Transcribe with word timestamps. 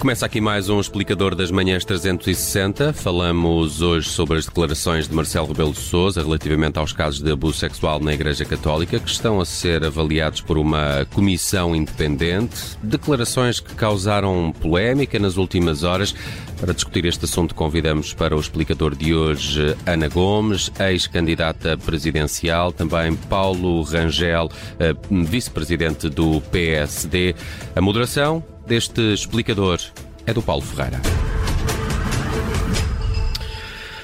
começa 0.00 0.24
aqui 0.24 0.40
mais 0.40 0.70
um 0.70 0.80
explicador 0.80 1.34
das 1.34 1.50
manhãs 1.50 1.84
360. 1.84 2.94
Falamos 2.94 3.82
hoje 3.82 4.08
sobre 4.08 4.38
as 4.38 4.46
declarações 4.46 5.06
de 5.06 5.14
Marcelo 5.14 5.48
Rebelo 5.48 5.72
de 5.72 5.78
Sousa 5.78 6.22
relativamente 6.22 6.78
aos 6.78 6.90
casos 6.90 7.20
de 7.20 7.30
abuso 7.30 7.58
sexual 7.58 8.00
na 8.00 8.14
Igreja 8.14 8.46
Católica, 8.46 8.98
que 8.98 9.10
estão 9.10 9.38
a 9.42 9.44
ser 9.44 9.84
avaliados 9.84 10.40
por 10.40 10.56
uma 10.56 11.06
comissão 11.12 11.76
independente. 11.76 12.78
Declarações 12.82 13.60
que 13.60 13.74
causaram 13.74 14.54
polémica 14.58 15.18
nas 15.18 15.36
últimas 15.36 15.82
horas. 15.82 16.14
Para 16.58 16.72
discutir 16.72 17.04
este 17.04 17.26
assunto, 17.26 17.54
convidamos 17.54 18.14
para 18.14 18.34
o 18.34 18.40
explicador 18.40 18.96
de 18.96 19.14
hoje 19.14 19.76
Ana 19.84 20.08
Gomes, 20.08 20.72
ex-candidata 20.80 21.76
presidencial, 21.76 22.72
também 22.72 23.14
Paulo 23.14 23.82
Rangel, 23.82 24.48
eh, 24.78 24.94
vice-presidente 25.10 26.08
do 26.08 26.40
PSD. 26.50 27.34
A 27.76 27.82
moderação 27.82 28.42
deste 28.70 29.00
explicador 29.12 29.80
é 30.28 30.32
do 30.32 30.40
Paulo 30.40 30.62
Ferreira. 30.62 30.98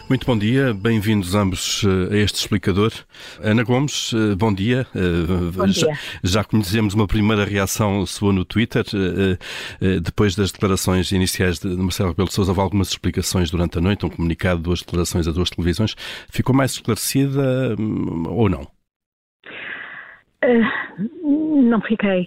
Muito 0.08 0.26
bom 0.26 0.36
dia, 0.36 0.74
bem-vindos 0.74 1.36
ambos 1.36 1.84
eh, 1.84 2.14
a 2.14 2.16
este 2.16 2.40
explicador. 2.40 2.90
Ana 3.40 3.62
Gomes, 3.62 4.12
eh, 4.12 4.34
bom 4.34 4.52
dia. 4.52 4.84
Eh, 4.92 5.52
bom 5.54 5.66
dia. 5.66 5.96
Já, 6.24 6.42
conhecemos 6.42 6.94
uma 6.94 7.06
primeira 7.06 7.44
reação 7.44 8.04
sua 8.06 8.32
no 8.32 8.44
Twitter. 8.44 8.84
Depois 10.02 10.34
das 10.34 10.50
declarações 10.50 11.12
iniciais 11.12 11.60
de 11.60 11.68
Marcelo 11.68 12.08
Rebelo 12.08 12.28
de 12.28 12.34
Sousa, 12.34 12.50
houve 12.50 12.60
algumas 12.60 12.88
explicações 12.88 13.52
durante 13.52 13.78
a 13.78 13.80
noite, 13.80 14.04
um 14.04 14.10
comunicado, 14.10 14.60
duas 14.60 14.80
declarações 14.80 15.28
a 15.28 15.30
duas 15.30 15.48
televisões. 15.48 15.94
Ficou 16.28 16.52
mais 16.52 16.72
esclarecida 16.72 17.76
hum, 17.78 18.24
ou 18.26 18.48
não? 18.48 18.66
Uh, 20.44 21.62
não 21.62 21.80
fiquei 21.82 22.26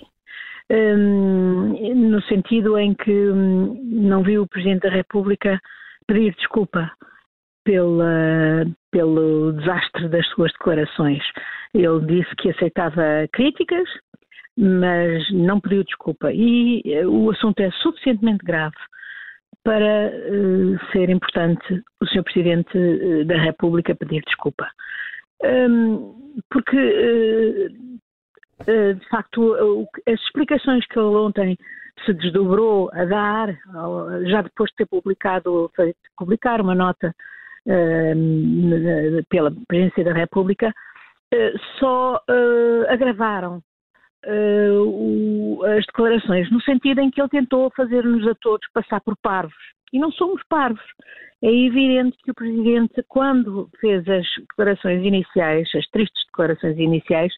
no 0.70 2.22
sentido 2.24 2.78
em 2.78 2.94
que 2.94 3.12
hum, 3.12 3.80
não 3.84 4.24
vi 4.24 4.38
o 4.38 4.48
Presidente 4.48 4.84
da 4.84 4.90
República 4.90 5.60
pedir 6.08 6.34
desculpa 6.36 6.92
pela, 7.64 8.66
pelo 8.92 9.54
desastre 9.54 10.10
das 10.10 10.28
suas 10.30 10.52
declarações. 10.54 11.24
Ele 11.74 12.00
disse 12.06 12.36
que 12.38 12.50
aceitava 12.50 13.28
críticas, 13.32 13.88
mas 14.58 15.32
não 15.32 15.60
pediu 15.60 15.84
desculpa. 15.84 16.32
E 16.34 16.82
eh, 16.86 17.06
o 17.06 17.30
assunto 17.30 17.60
é 17.60 17.72
suficientemente 17.72 18.44
grave 18.44 18.76
para 19.64 20.12
uh, 20.12 20.92
ser 20.92 21.10
importante 21.10 21.84
o 22.02 22.06
Sr. 22.08 22.24
Presidente 22.24 22.78
eh, 22.78 23.24
da 23.26 23.38
República 23.38 23.94
pedir 23.94 24.24
desculpa. 24.26 24.68
Um, 25.44 26.42
porque 26.50 26.78
eh, 26.78 27.68
de 28.66 29.10
facto, 29.10 29.88
as 30.08 30.20
explicações 30.20 30.86
que 30.88 31.00
ele 31.00 31.16
ontem 31.16 31.58
se 32.06 32.14
desdobrou 32.14 32.90
a 32.94 33.06
dar, 33.06 33.58
já 34.26 34.42
depois 34.42 34.70
de 34.72 34.78
ter 34.78 34.86
publicado, 34.86 35.72
publicar 36.18 36.62
uma 36.62 36.76
nota 36.76 37.14
uh, 37.66 39.24
pela 39.30 39.52
Presidência 39.68 40.04
da 40.04 40.14
República, 40.14 40.70
uh, 40.70 41.60
só 41.80 42.16
uh, 42.16 42.92
agravaram 42.92 43.62
as 45.78 45.86
declarações, 45.86 46.52
no 46.52 46.62
sentido 46.62 47.00
em 47.00 47.10
que 47.10 47.22
ele 47.22 47.30
tentou 47.30 47.72
fazer-nos 47.74 48.28
a 48.28 48.36
todos 48.36 48.68
passar 48.74 49.00
por 49.00 49.16
parvos. 49.22 49.56
E 49.94 50.00
não 50.00 50.12
somos 50.12 50.42
parvos. 50.50 50.84
É 51.42 51.50
evidente 51.52 52.18
que 52.24 52.32
o 52.32 52.36
Presidente, 52.36 53.04
quando 53.08 53.70
fez 53.80 54.06
as 54.08 54.28
declarações 54.40 55.04
iniciais, 55.06 55.70
as 55.74 55.88
tristes 55.88 56.26
declarações 56.26 56.78
iniciais, 56.78 57.34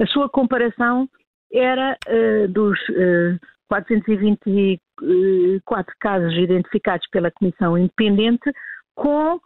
a 0.00 0.06
sua 0.06 0.28
comparação 0.28 1.08
era 1.52 1.96
uh, 2.08 2.48
dos 2.48 2.76
uh, 2.88 2.94
eh, 2.96 3.38
424 3.68 5.94
casos 6.00 6.32
identificados 6.34 7.06
pela 7.10 7.30
Comissão 7.30 7.76
Independente 7.76 8.50
com 8.94 9.38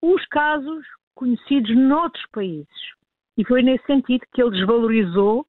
os 0.00 0.24
casos 0.26 0.86
conhecidos 1.14 1.74
noutros 1.76 2.24
países. 2.32 2.92
E 3.36 3.44
foi 3.44 3.62
nesse 3.62 3.84
sentido 3.86 4.24
que 4.32 4.42
ele 4.42 4.52
desvalorizou 4.52 5.44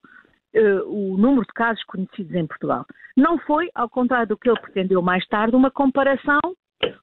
o 0.85 1.17
número 1.17 1.45
de 1.45 1.53
casos 1.53 1.83
conhecidos 1.85 2.33
em 2.33 2.45
Portugal. 2.47 2.85
Não 3.17 3.37
foi, 3.39 3.69
ao 3.73 3.89
contrário 3.89 4.27
do 4.27 4.37
que 4.37 4.49
ele 4.49 4.59
pretendeu 4.59 5.01
mais 5.01 5.25
tarde, 5.27 5.55
uma 5.55 5.71
comparação 5.71 6.39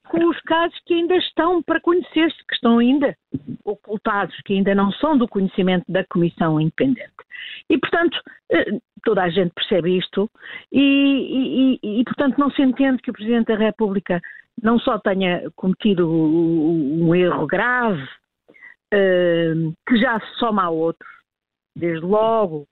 com 0.08 0.28
os 0.28 0.38
casos 0.40 0.78
que 0.84 0.94
ainda 0.94 1.16
estão 1.16 1.62
para 1.62 1.80
conhecer-se, 1.80 2.36
que 2.46 2.54
estão 2.54 2.78
ainda 2.78 3.16
ocultados, 3.64 4.36
que 4.44 4.54
ainda 4.54 4.74
não 4.74 4.92
são 4.92 5.16
do 5.16 5.28
conhecimento 5.28 5.84
da 5.88 6.04
Comissão 6.04 6.60
Independente. 6.60 7.12
E, 7.68 7.78
portanto, 7.78 8.18
eh, 8.50 8.78
toda 9.04 9.22
a 9.22 9.30
gente 9.30 9.52
percebe 9.54 9.96
isto 9.96 10.30
e, 10.72 11.78
e, 11.82 12.00
e, 12.00 12.04
portanto, 12.04 12.38
não 12.38 12.50
se 12.50 12.62
entende 12.62 13.00
que 13.00 13.10
o 13.10 13.14
Presidente 13.14 13.46
da 13.46 13.56
República 13.56 14.20
não 14.62 14.78
só 14.78 14.98
tenha 14.98 15.50
cometido 15.56 16.10
um 16.10 17.14
erro 17.14 17.46
grave, 17.46 18.06
eh, 18.92 19.54
que 19.88 19.96
já 19.96 20.20
se 20.20 20.34
soma 20.38 20.64
a 20.64 20.70
outros, 20.70 21.08
desde 21.76 22.04
logo 22.04 22.66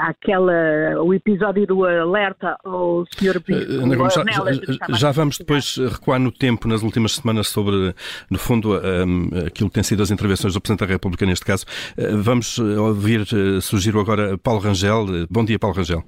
aquela, 0.00 1.02
o 1.02 1.12
episódio 1.12 1.66
do 1.66 1.84
alerta 1.84 2.56
ao 2.64 3.04
Sr. 3.06 3.40
Bispo. 3.44 3.72
Uh, 3.72 4.10
já, 4.10 4.24
já, 4.24 4.94
já, 4.96 5.10
vamos 5.10 5.38
depois 5.38 5.76
recuar 5.76 6.20
no 6.20 6.30
tempo 6.30 6.68
nas 6.68 6.82
últimas 6.82 7.16
semanas 7.16 7.48
sobre, 7.48 7.94
no 8.30 8.38
fundo, 8.38 8.74
um, 8.74 9.46
aquilo 9.46 9.68
que 9.68 9.74
tem 9.74 9.82
sido 9.82 10.02
as 10.02 10.10
intervenções 10.10 10.54
do 10.54 10.60
Presidente 10.60 10.86
da 10.86 10.92
República 10.92 11.26
neste 11.26 11.44
caso. 11.44 11.64
Uh, 11.98 12.18
vamos 12.18 12.58
ouvir, 12.58 13.22
uh, 13.22 13.60
surgir 13.60 13.96
agora 13.96 14.38
Paulo 14.38 14.60
Rangel. 14.60 15.06
Bom 15.28 15.44
dia, 15.44 15.58
Paulo 15.58 15.76
Rangel. 15.76 16.04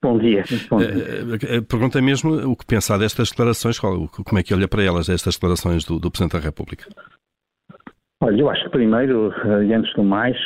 Bom 0.00 0.18
dia. 0.18 0.44
Bom 0.70 0.78
dia. 0.78 1.62
Pergunta 1.62 2.00
mesmo 2.00 2.32
o 2.50 2.56
que 2.56 2.64
pensar 2.64 2.98
destas 2.98 3.30
declarações, 3.30 3.78
como 3.78 4.38
é 4.38 4.42
que 4.42 4.54
olha 4.54 4.68
para 4.68 4.82
elas, 4.82 5.08
estas 5.08 5.34
declarações 5.34 5.84
do, 5.84 5.98
do 5.98 6.10
Presidente 6.10 6.32
da 6.34 6.38
República? 6.38 6.86
Olha, 8.20 8.40
eu 8.40 8.50
acho 8.50 8.64
que 8.64 8.70
primeiro, 8.70 9.32
e 9.64 9.72
antes 9.72 9.92
do 9.94 10.02
mais, 10.02 10.36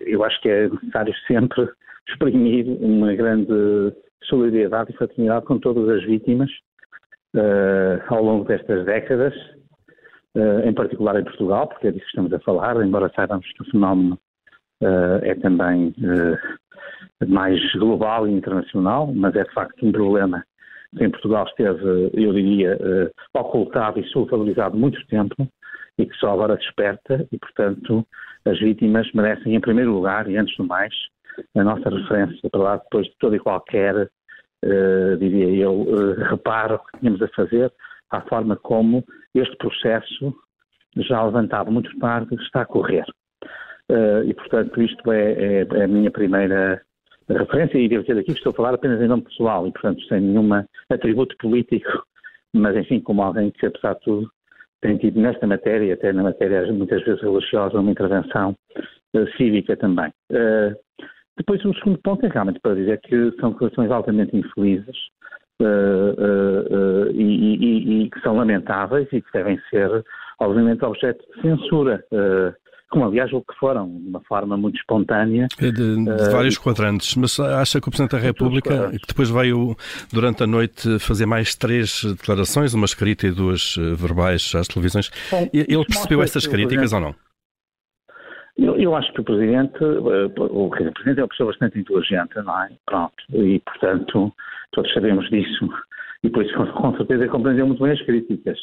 eu 0.00 0.24
acho 0.24 0.40
que 0.40 0.48
é 0.48 0.68
necessário 0.68 1.14
sempre 1.28 1.68
exprimir 2.08 2.66
uma 2.82 3.14
grande 3.14 3.94
solidariedade 4.24 4.90
e 4.90 4.96
fraternidade 4.96 5.46
com 5.46 5.58
todas 5.58 5.88
as 5.88 6.04
vítimas 6.04 6.50
ao 8.08 8.22
longo 8.22 8.44
destas 8.44 8.84
décadas, 8.84 9.34
em 10.64 10.72
particular 10.72 11.20
em 11.20 11.24
Portugal, 11.24 11.68
porque 11.68 11.86
é 11.86 11.92
disso 11.92 12.04
que 12.04 12.10
estamos 12.10 12.32
a 12.32 12.40
falar, 12.40 12.84
embora 12.84 13.12
saibamos 13.14 13.46
que 13.52 13.62
o 13.62 13.70
fenómeno 13.70 14.18
é 15.22 15.34
também 15.36 15.94
mais 17.28 17.60
global 17.74 18.26
e 18.26 18.32
internacional, 18.32 19.06
mas 19.14 19.36
é 19.36 19.44
de 19.44 19.52
facto 19.52 19.86
um 19.86 19.92
problema 19.92 20.44
que 20.96 21.04
em 21.04 21.10
Portugal 21.10 21.46
esteve, 21.46 22.10
eu 22.14 22.32
diria, 22.32 22.76
ocultado 23.34 24.00
e 24.00 24.08
subvalorizado 24.08 24.76
muito 24.76 25.04
tempo 25.06 25.46
e 25.98 26.06
que 26.06 26.16
só 26.16 26.32
agora 26.32 26.56
desperta 26.56 27.26
e, 27.32 27.38
portanto, 27.38 28.06
as 28.44 28.58
vítimas 28.60 29.10
merecem, 29.12 29.54
em 29.54 29.60
primeiro 29.60 29.92
lugar, 29.92 30.28
e 30.30 30.36
antes 30.36 30.56
do 30.56 30.64
mais, 30.64 30.94
a 31.56 31.64
nossa 31.64 31.90
referência 31.90 32.48
para 32.50 32.60
lá 32.60 32.76
depois 32.76 33.06
de 33.06 33.14
todo 33.18 33.34
e 33.34 33.40
qualquer, 33.40 33.94
uh, 34.64 35.16
diria 35.18 35.48
eu, 35.64 35.82
uh, 35.82 36.14
reparo 36.30 36.78
que 36.78 37.00
tínhamos 37.00 37.20
a 37.20 37.28
fazer 37.28 37.72
à 38.10 38.20
forma 38.22 38.56
como 38.56 39.04
este 39.34 39.56
processo, 39.56 40.34
já 40.96 41.22
levantado 41.22 41.70
muito 41.70 41.96
tarde, 41.98 42.34
está 42.36 42.62
a 42.62 42.66
correr. 42.66 43.04
Uh, 43.90 44.22
e, 44.24 44.34
portanto, 44.34 44.80
isto 44.82 45.12
é, 45.12 45.32
é, 45.32 45.66
é, 45.70 45.84
a 45.84 45.88
minha 45.88 46.10
primeira 46.10 46.80
referência, 47.28 47.78
e 47.78 47.88
devo 47.88 48.02
dizer 48.02 48.18
aqui 48.18 48.32
que 48.32 48.38
estou 48.38 48.50
a 48.50 48.54
falar 48.54 48.74
apenas 48.74 49.00
em 49.00 49.08
nome 49.08 49.22
pessoal, 49.22 49.66
e, 49.66 49.72
portanto, 49.72 50.02
sem 50.04 50.20
nenhum 50.20 50.48
atributo 50.90 51.36
político, 51.38 52.06
mas, 52.54 52.76
enfim, 52.76 53.00
como 53.00 53.22
alguém 53.22 53.50
que, 53.50 53.66
apesar 53.66 53.94
de 53.94 54.00
tudo, 54.00 54.30
tem 54.80 54.96
tido 54.96 55.20
nesta 55.20 55.46
matéria, 55.46 55.94
até 55.94 56.12
na 56.12 56.22
matéria 56.22 56.70
muitas 56.72 57.02
vezes 57.04 57.20
religiosa, 57.20 57.80
uma 57.80 57.90
intervenção 57.90 58.54
uh, 59.14 59.36
cívica 59.36 59.76
também. 59.76 60.12
Uh, 60.30 60.76
depois, 61.36 61.64
o 61.64 61.74
segundo 61.74 61.98
ponto 62.02 62.24
é 62.26 62.28
realmente 62.28 62.60
para 62.60 62.74
dizer 62.74 63.00
que 63.00 63.32
são 63.40 63.52
declarações 63.52 63.90
altamente 63.90 64.36
infelizes 64.36 64.96
uh, 65.62 67.10
e, 67.12 67.22
e, 67.22 68.02
e, 68.02 68.10
que 68.10 68.20
são 68.20 68.36
lamentáveis 68.36 69.08
e 69.12 69.20
que 69.20 69.32
devem 69.32 69.60
ser, 69.70 70.04
obviamente, 70.40 70.84
objeto 70.84 71.24
de 71.32 71.42
censura 71.42 72.04
como 72.90 73.04
aliás 73.04 73.32
o 73.32 73.42
que 73.42 73.54
foram, 73.58 73.86
de 73.86 74.08
uma 74.08 74.20
forma 74.20 74.56
muito 74.56 74.76
espontânea. 74.76 75.46
É 75.60 75.70
de, 75.70 76.04
de 76.04 76.10
uh, 76.10 76.32
vários 76.32 76.56
quadrantes, 76.56 77.14
mas 77.16 77.38
acha 77.38 77.80
que 77.80 77.88
o 77.88 77.90
Presidente 77.90 78.12
da 78.12 78.18
República, 78.18 78.90
que 78.90 79.06
depois 79.06 79.30
veio 79.30 79.76
durante 80.12 80.42
a 80.42 80.46
noite 80.46 80.98
fazer 80.98 81.26
mais 81.26 81.54
três 81.54 82.02
declarações, 82.04 82.72
uma 82.74 82.86
escrita 82.86 83.26
e 83.26 83.30
duas 83.30 83.76
eh, 83.78 83.94
verbais 83.94 84.54
às 84.54 84.66
televisões, 84.68 85.10
Bom, 85.30 85.48
ele 85.52 85.84
percebeu 85.84 86.22
essas 86.22 86.46
críticas 86.46 86.92
ou 86.92 87.00
não? 87.00 87.14
Eu, 88.56 88.74
eu, 88.76 88.96
acho 88.96 89.12
que 89.12 89.20
o 89.20 89.24
Presidente, 89.24 89.78
eh, 89.82 90.40
o, 90.40 90.66
o 90.66 90.70
Presidente 90.70 91.20
é 91.20 91.22
uma 91.22 91.28
pessoa 91.28 91.50
bastante 91.50 91.78
inteligente, 91.78 92.34
não 92.36 92.62
é? 92.62 92.70
Pronto, 92.86 93.14
e 93.34 93.60
portanto 93.60 94.32
todos 94.72 94.92
sabemos 94.92 95.28
disso, 95.30 95.68
e 96.22 96.30
por 96.30 96.44
isso 96.44 96.54
com 96.72 96.96
certeza 96.96 97.28
compreendeu 97.28 97.66
muito 97.66 97.82
bem 97.82 97.92
as 97.92 98.02
críticas. 98.02 98.58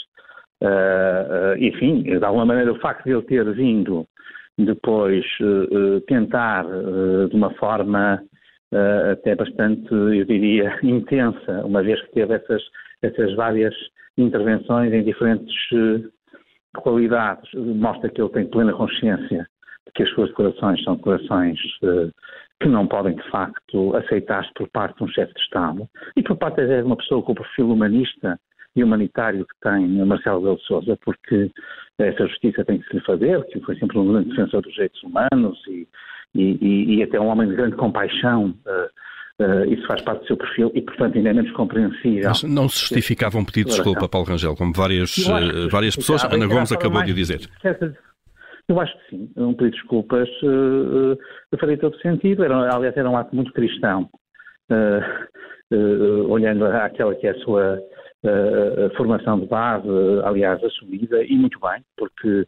Uh, 0.66 1.56
enfim, 1.60 2.02
de 2.02 2.26
alguma 2.26 2.46
maneira 2.46 2.72
o 2.72 2.80
facto 2.80 3.04
de 3.04 3.12
ele 3.12 3.22
ter 3.22 3.54
vindo 3.54 4.08
depois 4.58 5.24
uh, 5.42 6.02
tentar, 6.08 6.66
de 7.30 7.36
uma 7.36 7.54
forma 7.56 8.24
até 9.12 9.36
bastante, 9.36 9.94
eu 9.94 10.26
diria, 10.26 10.78
intensa, 10.84 11.66
uma 11.66 11.84
vez 11.84 12.02
que 12.02 12.14
teve 12.14 12.34
essas, 12.34 12.62
essas 13.02 13.34
várias 13.36 13.74
intervenções 14.18 14.92
em 14.92 15.04
diferentes 15.04 15.56
qualidades. 16.76 17.50
Mostra 17.54 18.10
que 18.10 18.22
ele 18.22 18.32
tem 18.32 18.48
plena 18.48 18.74
consciência 18.74 19.48
de 19.86 19.94
que 19.94 20.04
as 20.04 20.10
suas 20.10 20.30
declarações 20.30 20.84
são 20.84 20.96
declarações 20.96 21.58
que 22.62 22.68
não 22.68 22.88
podem, 22.88 23.16
de 23.16 23.30
facto, 23.30 23.96
aceitar-se 23.96 24.52
por 24.56 24.68
parte 24.70 24.98
de 24.98 25.04
um 25.04 25.08
chefe 25.10 25.34
de 25.34 25.42
Estado 25.42 25.88
e 26.18 26.24
por 26.24 26.36
parte 26.38 26.66
de 26.66 26.82
uma 26.82 26.98
pessoa 26.98 27.22
com 27.22 27.34
o 27.34 27.36
perfil 27.36 27.70
humanista 27.70 28.40
e 28.76 28.84
humanitário 28.84 29.46
que 29.46 29.56
tem 29.62 29.88
Marcelo 30.06 30.42
Belo 30.42 30.60
Souza, 30.60 30.98
porque 31.04 31.52
essa 31.98 32.28
justiça 32.28 32.66
tem 32.66 32.80
que 32.80 32.88
se 32.88 32.96
lhe 32.96 33.06
fazer, 33.06 33.44
que 33.46 33.60
foi 33.62 33.76
sempre 33.78 33.98
um 33.98 34.12
grande 34.12 34.30
defensor 34.30 34.62
dos 34.62 34.74
direitos 34.74 35.02
humanos 35.04 35.58
e, 35.68 35.88
e, 36.36 36.96
e, 36.96 37.04
até 37.04 37.20
um 37.20 37.28
homem 37.28 37.48
de 37.48 37.56
grande 37.56 37.76
compaixão. 37.76 38.54
Uh, 38.66 39.06
Uh, 39.38 39.66
isso 39.66 39.86
faz 39.86 40.02
parte 40.02 40.22
do 40.22 40.28
seu 40.28 40.38
perfil 40.38 40.72
e, 40.74 40.82
portanto, 40.82 41.18
ainda 41.18 41.30
é 41.30 41.34
menos 41.34 41.52
compreensível. 41.52 42.30
Mas 42.30 42.44
não 42.44 42.70
se 42.70 42.80
justificava 42.80 43.38
um 43.38 43.44
pedido 43.44 43.70
de 43.70 43.76
desculpa, 43.76 44.08
Paulo 44.08 44.26
Rangel, 44.30 44.56
como 44.56 44.72
várias, 44.72 45.18
uh, 45.28 45.68
várias 45.70 45.94
pessoas, 45.94 46.24
Ana 46.24 46.48
Gomes 46.48 46.72
acabou 46.72 47.04
de 47.04 47.12
dizer. 47.14 47.42
Eu 48.70 48.80
acho 48.80 48.98
que 48.98 49.10
sim. 49.10 49.30
Um 49.36 49.54
pedido 49.54 49.72
de 49.72 49.82
desculpas 49.82 50.30
faria 51.60 51.78
todo 51.78 52.00
sentido. 52.00 52.46
Era, 52.46 52.74
aliás, 52.74 52.96
era 52.96 53.10
um 53.10 53.18
ato 53.18 53.36
muito 53.36 53.52
cristão, 53.52 54.10
olhando 56.30 56.66
àquela 56.66 57.14
que 57.14 57.28
é 57.28 57.32
a 57.32 57.40
sua 57.40 57.78
a 58.28 58.96
formação 58.98 59.40
de 59.40 59.48
base, 59.48 59.88
aliás, 60.24 60.64
assumida, 60.64 61.24
e 61.24 61.36
muito 61.36 61.60
bem, 61.60 61.84
porque 61.98 62.48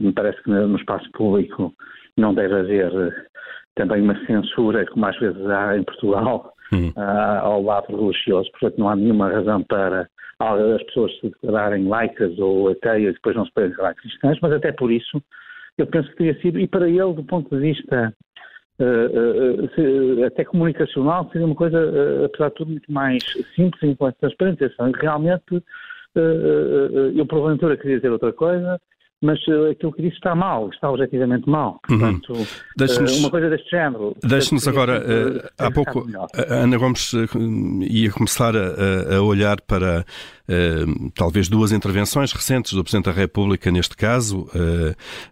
me 0.00 0.12
parece 0.12 0.42
que 0.42 0.50
no 0.50 0.76
espaço 0.76 1.10
público 1.12 1.72
não 2.16 2.34
deve 2.34 2.54
haver 2.54 3.30
também 3.74 4.02
uma 4.02 4.18
censura, 4.26 4.84
como 4.86 5.06
às 5.06 5.18
vezes 5.18 5.44
há 5.46 5.76
em 5.76 5.84
Portugal, 5.84 6.52
uhum. 6.72 6.92
ao 6.96 7.62
lado 7.62 7.96
religioso. 7.96 8.50
Portanto, 8.52 8.78
não 8.78 8.88
há 8.88 8.96
nenhuma 8.96 9.30
razão 9.30 9.62
para 9.62 10.08
as 10.40 10.82
pessoas 10.84 11.12
se 11.20 11.28
declararem 11.28 11.86
laicas 11.86 12.38
ou 12.38 12.70
ateias 12.70 13.12
e 13.12 13.14
depois 13.14 13.36
não 13.36 13.46
se 13.46 13.52
podem 13.52 13.70
declarar 13.70 13.94
cristãs, 13.94 14.38
mas 14.42 14.52
até 14.52 14.72
por 14.72 14.90
isso 14.90 15.22
eu 15.78 15.86
penso 15.86 16.08
que 16.10 16.16
teria 16.16 16.40
sido, 16.40 16.58
e 16.58 16.66
para 16.66 16.88
ele, 16.88 17.14
do 17.14 17.24
ponto 17.24 17.54
de 17.54 17.62
vista 17.62 18.12
uh, 18.82 20.20
uh, 20.20 20.26
até 20.26 20.44
comunicacional, 20.44 21.28
seria 21.30 21.46
uma 21.46 21.54
coisa, 21.54 21.78
uh, 21.78 22.24
apesar 22.24 22.48
de 22.48 22.54
tudo, 22.54 22.70
muito 22.72 22.92
mais 22.92 23.22
simples 23.54 23.82
e 23.82 23.96
com 23.96 24.10
transparente. 24.12 24.70
Realmente, 25.00 25.62
eu 27.16 27.26
porventura 27.26 27.76
queria 27.76 27.96
dizer 27.96 28.10
outra 28.10 28.32
coisa, 28.32 28.78
mas 29.22 29.38
aquilo 29.70 29.92
que 29.92 30.02
disse 30.02 30.16
está 30.16 30.34
mal, 30.34 30.68
está 30.68 30.90
objetivamente 30.90 31.48
mal. 31.48 31.80
Uhum. 31.88 31.98
Portanto, 31.98 32.32
uhum. 32.32 32.46
uma 33.20 33.30
coisa 33.30 33.48
deste 33.48 33.70
género. 33.70 34.14
Deixe-nos 34.22 34.68
agora, 34.68 35.02
há 35.58 35.70
pouco, 35.70 36.04
a 36.34 36.54
Ana 36.54 36.76
Gomes 36.76 37.12
ia 37.88 38.10
começar 38.10 38.54
a, 38.54 39.16
a 39.16 39.22
olhar 39.22 39.60
para 39.62 40.04
talvez 41.14 41.48
duas 41.48 41.72
intervenções 41.72 42.32
recentes 42.32 42.72
do 42.72 42.82
Presidente 42.82 43.06
da 43.06 43.12
República 43.12 43.70
neste 43.70 43.96
caso. 43.96 44.48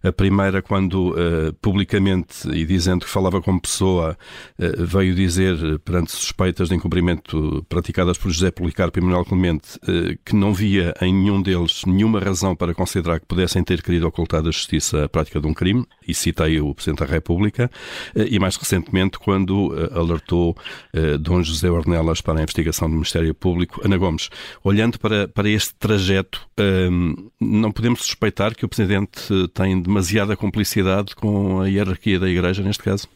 a 0.03 0.13
primeira, 0.13 0.63
quando 0.63 1.15
publicamente 1.61 2.49
e 2.53 2.65
dizendo 2.65 3.05
que 3.05 3.11
falava 3.11 3.41
como 3.41 3.61
pessoa, 3.61 4.17
veio 4.59 5.15
dizer 5.15 5.79
perante 5.81 6.13
suspeitas 6.13 6.69
de 6.69 6.75
incumprimento 6.75 7.65
praticadas 7.69 8.19
por 8.19 8.31
José 8.31 8.51
Policarpo 8.51 8.99
e 8.99 9.03
Manuel 9.03 9.25
Clemente 9.25 9.79
que 10.25 10.35
não 10.35 10.53
via 10.53 10.95
em 11.01 11.13
nenhum 11.13 11.43
deles 11.43 11.83
nenhuma 11.87 12.21
razão 12.21 12.55
para 12.55 12.75
considerar 12.75 13.21
que 13.21 13.27
pudessem 13.27 13.63
ter 13.63 13.83
querido 13.83 14.07
ocultar 14.07 14.43
da 14.43 14.51
Justiça 14.51 15.05
a 15.05 15.09
prática 15.09 15.41
de 15.41 15.47
um 15.47 15.55
crime, 15.55 15.85
e 16.07 16.15
citei 16.15 16.61
o 16.61 16.75
Presidente 16.75 17.01
da 17.01 17.07
República, 17.07 17.71
e 18.15 18.39
mais 18.39 18.57
recentemente 18.57 19.19
quando 19.19 19.73
alertou 19.93 20.57
Dom 21.21 21.43
José 21.43 21.71
Ornelas 21.71 22.21
para 22.21 22.41
a 22.41 22.43
investigação 22.43 22.89
do 22.89 22.95
Ministério 22.95 23.35
Público. 23.35 23.81
Ana 23.85 23.97
Gomes, 23.97 24.29
olhando 24.63 24.99
para, 24.99 25.10
para 25.35 25.49
este 25.49 25.75
trajeto, 25.79 26.47
não 27.41 27.73
podemos 27.73 28.01
suspeitar 28.01 28.55
que 28.55 28.65
o 28.65 28.69
Presidente 28.69 29.49
tem 29.55 29.81
demasiada 29.81 30.37
complicidade 30.37 31.15
com 31.15 31.61
a 31.61 31.69
hierarquia 31.69 32.19
da 32.19 32.29
Igreja 32.29 32.63
neste 32.63 32.83
caso? 32.83 33.09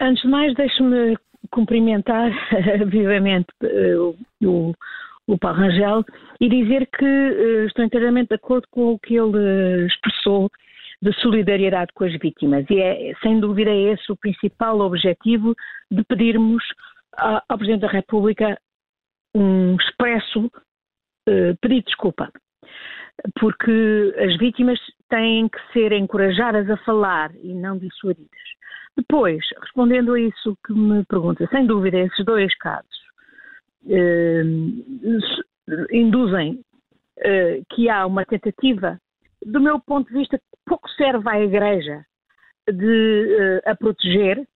Antes 0.00 0.22
de 0.22 0.28
mais, 0.28 0.54
deixe-me 0.54 1.16
cumprimentar 1.50 2.30
vivamente 2.86 3.48
o, 4.42 4.74
o 5.26 5.38
Paulo 5.38 5.58
Rangel, 5.58 6.04
e 6.40 6.48
dizer 6.48 6.86
que 6.86 7.04
estou 7.66 7.84
inteiramente 7.84 8.28
de 8.28 8.34
acordo 8.34 8.66
com 8.70 8.92
o 8.92 8.98
que 8.98 9.14
ele 9.16 9.86
expressou 9.86 10.50
de 11.02 11.12
solidariedade 11.20 11.92
com 11.94 12.04
as 12.04 12.12
vítimas. 12.18 12.64
E 12.70 12.80
é, 12.80 13.14
sem 13.22 13.40
dúvida, 13.40 13.70
esse 13.70 14.10
o 14.10 14.16
principal 14.16 14.80
objetivo 14.80 15.54
de 15.90 16.02
pedirmos 16.04 16.62
ao 17.16 17.58
Presidente 17.58 17.82
da 17.82 17.88
República 17.88 18.58
um 19.34 19.76
expresso 19.76 20.50
pedido 21.60 21.80
de 21.80 21.82
desculpa. 21.82 22.30
Porque 23.40 24.14
as 24.18 24.36
vítimas 24.38 24.78
têm 25.08 25.48
que 25.48 25.58
ser 25.72 25.92
encorajadas 25.92 26.68
a 26.70 26.76
falar 26.78 27.30
e 27.42 27.54
não 27.54 27.78
dissuadidas. 27.78 28.30
Depois, 28.96 29.44
respondendo 29.60 30.14
a 30.14 30.20
isso 30.20 30.56
que 30.66 30.72
me 30.72 31.04
pergunta, 31.04 31.46
sem 31.48 31.66
dúvida, 31.66 31.98
esses 31.98 32.24
dois 32.24 32.54
casos 32.56 32.96
eh, 33.88 34.42
induzem 35.92 36.60
eh, 37.18 37.62
que 37.70 37.90
há 37.90 38.06
uma 38.06 38.24
tentativa, 38.24 38.98
do 39.44 39.60
meu 39.60 39.78
ponto 39.80 40.08
de 40.08 40.18
vista, 40.18 40.40
pouco 40.64 40.88
serve 40.90 41.28
à 41.28 41.40
Igreja 41.40 42.04
de 42.72 43.36
eh, 43.38 43.70
a 43.70 43.74
proteger, 43.76 44.46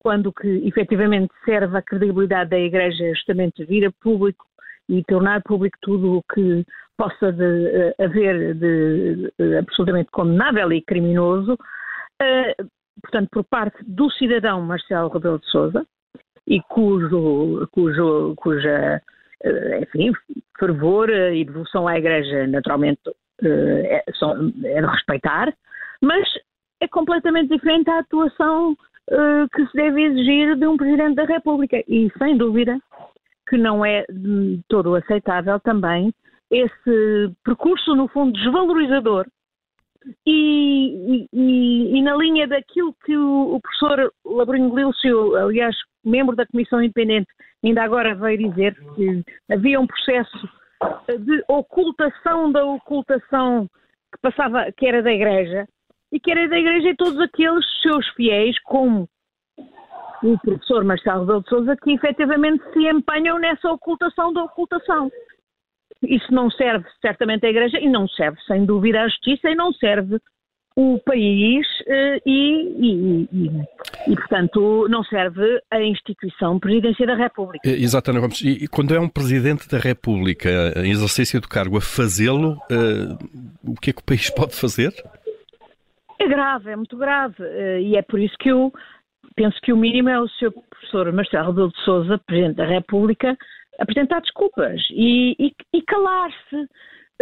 quando 0.00 0.32
que 0.32 0.48
efetivamente 0.68 1.32
serve 1.44 1.76
a 1.76 1.82
credibilidade 1.82 2.50
da 2.50 2.58
Igreja 2.58 3.14
justamente 3.14 3.64
vir 3.64 3.86
a 3.86 3.92
público 4.00 4.46
e 4.88 5.02
tornar 5.04 5.42
público 5.42 5.76
tudo 5.80 6.18
o 6.18 6.22
que 6.34 6.64
possa 6.96 7.32
de, 7.32 7.94
haver 7.98 8.54
de, 8.54 9.32
absolutamente 9.58 10.10
condenável 10.10 10.72
e 10.72 10.82
criminoso, 10.82 11.52
uh, 11.54 12.68
portanto, 13.00 13.28
por 13.30 13.44
parte 13.44 13.78
do 13.84 14.10
cidadão 14.10 14.62
Marcelo 14.62 15.08
Rebelo 15.08 15.38
de 15.38 15.46
Sousa, 15.50 15.86
e 16.46 16.60
cujo, 16.62 17.68
cujo, 17.70 18.34
cuja 18.36 19.02
eh, 19.44 19.80
enfim, 19.82 20.12
fervor 20.58 21.10
e 21.10 21.44
devoção 21.44 21.86
à 21.86 21.98
Igreja, 21.98 22.46
naturalmente, 22.46 23.00
eh, 23.42 24.02
é, 24.02 24.04
é 24.64 24.80
de 24.80 24.86
respeitar, 24.86 25.54
mas 26.00 26.26
é 26.80 26.88
completamente 26.88 27.54
diferente 27.54 27.88
a 27.90 28.00
atuação 28.00 28.76
eh, 29.10 29.46
que 29.54 29.66
se 29.66 29.72
deve 29.74 30.02
exigir 30.02 30.56
de 30.56 30.66
um 30.66 30.76
Presidente 30.76 31.14
da 31.16 31.24
República. 31.24 31.76
E, 31.86 32.10
sem 32.18 32.36
dúvida, 32.36 32.78
que 33.48 33.56
não 33.56 33.84
é 33.84 34.04
de 34.08 34.60
todo 34.68 34.94
aceitável 34.94 35.58
também 35.60 36.12
esse 36.50 37.34
percurso, 37.44 37.94
no 37.94 38.08
fundo, 38.08 38.32
desvalorizador. 38.32 39.26
E, 40.26 41.26
e, 41.32 41.98
e, 41.98 42.02
na 42.02 42.16
linha 42.16 42.46
daquilo 42.46 42.94
que 43.04 43.16
o, 43.16 43.56
o 43.56 43.60
professor 43.60 44.12
Labrinho 44.24 44.70
Glilcio, 44.70 45.36
aliás, 45.36 45.76
membro 46.04 46.34
da 46.34 46.46
Comissão 46.46 46.82
Independente, 46.82 47.28
ainda 47.62 47.82
agora 47.82 48.14
veio 48.14 48.50
dizer 48.50 48.74
que 48.94 49.22
havia 49.50 49.78
um 49.78 49.86
processo 49.86 50.48
de 51.18 51.44
ocultação 51.48 52.50
da 52.50 52.64
ocultação 52.64 53.68
que 54.12 54.20
passava, 54.22 54.72
que 54.72 54.86
era 54.86 55.02
da 55.02 55.12
Igreja, 55.12 55.66
e 56.10 56.18
que 56.18 56.30
era 56.30 56.48
da 56.48 56.58
Igreja 56.58 56.90
e 56.90 56.96
todos 56.96 57.20
aqueles 57.20 57.64
seus 57.82 58.08
fiéis, 58.10 58.58
como 58.62 59.08
o 60.22 60.38
professor 60.38 60.84
Marcelo 60.84 61.20
Rebelo 61.20 61.42
de 61.42 61.48
Sousa, 61.48 61.76
que 61.76 61.92
efetivamente 61.92 62.62
se 62.72 62.88
empenham 62.88 63.38
nessa 63.38 63.70
ocultação 63.70 64.32
da 64.32 64.44
ocultação. 64.44 65.10
Isso 66.02 66.32
não 66.32 66.50
serve 66.50 66.86
certamente 67.00 67.46
à 67.46 67.50
Igreja 67.50 67.78
e 67.80 67.88
não 67.88 68.06
serve, 68.08 68.38
sem 68.46 68.64
dúvida, 68.64 69.02
à 69.02 69.08
Justiça 69.08 69.50
e 69.50 69.54
não 69.54 69.72
serve 69.72 70.20
o 70.76 70.96
país 71.00 71.66
eh, 71.88 72.20
e, 72.24 72.68
e, 72.78 73.28
e, 73.32 74.12
e, 74.12 74.14
portanto, 74.14 74.86
não 74.88 75.02
serve 75.02 75.60
a 75.72 75.82
instituição 75.82 76.60
Presidência 76.60 77.04
da 77.04 77.16
República. 77.16 77.68
Eh, 77.68 77.82
Exatamente, 77.82 78.20
Gomes. 78.20 78.40
E 78.42 78.68
quando 78.68 78.94
é 78.94 79.00
um 79.00 79.08
Presidente 79.08 79.68
da 79.68 79.78
República 79.78 80.48
em 80.76 80.92
exercício 80.92 81.40
do 81.40 81.48
cargo 81.48 81.78
a 81.78 81.80
fazê-lo, 81.80 82.52
uh, 82.70 83.18
o 83.68 83.74
que 83.74 83.90
é 83.90 83.92
que 83.92 84.00
o 84.00 84.04
país 84.04 84.30
pode 84.30 84.54
fazer? 84.54 84.92
É 86.20 86.28
grave, 86.28 86.70
é 86.70 86.76
muito 86.76 86.96
grave. 86.96 87.42
E 87.82 87.96
é 87.96 88.02
por 88.02 88.20
isso 88.20 88.36
que 88.38 88.48
eu 88.48 88.72
penso 89.38 89.56
que 89.62 89.72
o 89.72 89.76
mínimo 89.76 90.08
é 90.08 90.20
o 90.20 90.26
Sr. 90.26 90.52
Professor 90.68 91.12
Marcelo 91.12 91.46
Rebelo 91.50 91.70
de 91.70 91.80
Sousa, 91.84 92.18
Presidente 92.18 92.56
da 92.56 92.66
República, 92.66 93.38
apresentar 93.78 94.20
desculpas 94.20 94.82
e, 94.90 95.36
e, 95.38 95.54
e 95.72 95.82
calar-se. 95.82 96.56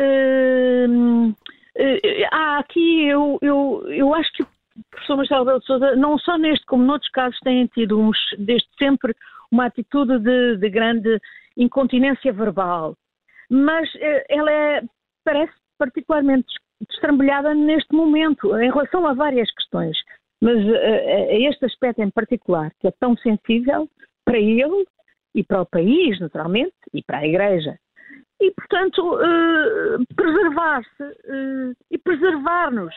Uh, 0.01 1.29
uh, 1.29 2.57
aqui, 2.59 3.07
eu, 3.07 3.39
eu, 3.43 3.85
eu 3.89 4.15
acho 4.15 4.33
que 4.33 4.43
o 4.43 4.47
professor 4.91 5.17
Marcelo 5.19 5.45
Belo 5.45 5.61
de 5.61 5.67
Souza, 5.67 5.95
não 5.97 6.19
só 6.19 6.39
neste 6.39 6.65
como 6.65 6.85
noutros 6.85 7.11
casos, 7.11 7.39
tem 7.41 7.67
tido 7.67 8.01
uns, 8.01 8.17
desde 8.39 8.69
sempre 8.79 9.15
uma 9.53 9.67
atitude 9.67 10.19
de, 10.19 10.57
de 10.57 10.71
grande 10.71 11.21
incontinência 11.55 12.33
verbal, 12.33 12.97
mas 13.51 13.93
uh, 13.95 14.25
ela 14.31 14.51
é, 14.51 14.83
parece 15.23 15.53
particularmente 15.79 16.49
destrambulhada 16.89 17.53
neste 17.55 17.95
momento, 17.95 18.59
em 18.59 18.71
relação 18.71 19.07
a 19.07 19.13
várias 19.13 19.51
questões. 19.53 19.99
Mas 20.41 20.57
a 20.59 21.35
este 21.35 21.65
aspecto 21.65 22.03
em 22.03 22.11
particular, 22.11 22.73
que 22.81 22.89
é 22.89 22.93
tão 23.01 23.17
sensível 23.17 23.89
para 24.25 24.39
ele 24.39 24.85
e 25.35 25.43
para 25.43 25.63
o 25.63 25.67
país, 25.67 26.19
naturalmente, 26.21 26.75
e 26.93 27.03
para 27.03 27.19
a 27.19 27.27
Igreja. 27.27 27.79
E, 28.41 28.51
portanto, 28.51 28.99
uh, 29.01 30.15
preservar-se 30.15 31.05
e 31.91 31.99
preservar-nos, 31.99 32.95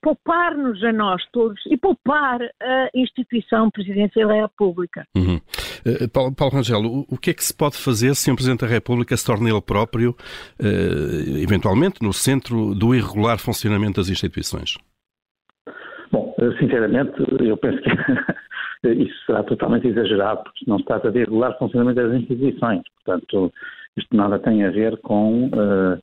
poupar-nos 0.00 0.82
a 0.84 0.92
nós 0.92 1.22
todos 1.32 1.60
e 1.66 1.76
poupar 1.76 2.40
a 2.42 2.88
instituição 2.94 3.70
Presidência 3.70 4.26
da 4.26 4.34
República. 4.34 5.06
Uhum. 5.16 5.40
Paulo, 6.12 6.34
Paulo 6.34 6.54
Rangel, 6.54 6.80
o, 7.08 7.18
que 7.18 7.30
é 7.30 7.34
que 7.34 7.44
se 7.44 7.54
pode 7.54 7.76
fazer 7.76 8.14
se 8.14 8.30
um 8.30 8.34
Presidente 8.34 8.60
da 8.60 8.66
República 8.66 9.16
se 9.16 9.24
torna 9.24 9.48
ele 9.48 9.60
próprio, 9.60 10.16
eventualmente, 11.40 12.02
no 12.02 12.12
centro 12.12 12.74
do 12.74 12.94
irregular 12.94 13.38
funcionamento 13.38 14.00
das 14.00 14.08
instituições? 14.08 14.76
Bom, 16.14 16.32
sinceramente, 16.60 17.12
eu 17.40 17.56
penso 17.56 17.78
que 17.82 17.90
isso 18.88 19.26
será 19.26 19.42
totalmente 19.42 19.88
exagerado, 19.88 20.44
porque 20.44 20.64
não 20.64 20.78
se 20.78 20.84
trata 20.84 21.10
de 21.10 21.18
regular 21.18 21.50
o 21.50 21.58
funcionamento 21.58 22.00
das 22.00 22.14
instituições. 22.14 22.82
Portanto, 23.04 23.52
isto 23.96 24.16
nada 24.16 24.38
tem 24.38 24.64
a 24.64 24.70
ver 24.70 24.96
com 24.98 25.46
uh, 25.46 25.98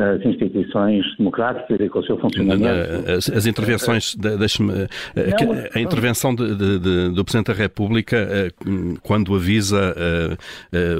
as 0.00 0.24
instituições 0.24 1.04
democráticas 1.16 1.80
e 1.80 1.88
com 1.88 1.98
o 1.98 2.04
seu 2.04 2.16
funcionamento. 2.18 3.10
As, 3.10 3.28
as 3.30 3.46
intervenções, 3.46 4.14
deixe-me, 4.14 4.72
eh, 5.16 5.70
a 5.74 5.80
intervenção 5.80 6.32
de, 6.32 6.54
de, 6.54 6.78
de, 6.78 7.08
do 7.12 7.24
Presidente 7.24 7.48
da 7.48 7.54
República 7.54 8.16
eh, 8.16 8.50
quando 9.02 9.34
avisa 9.34 9.92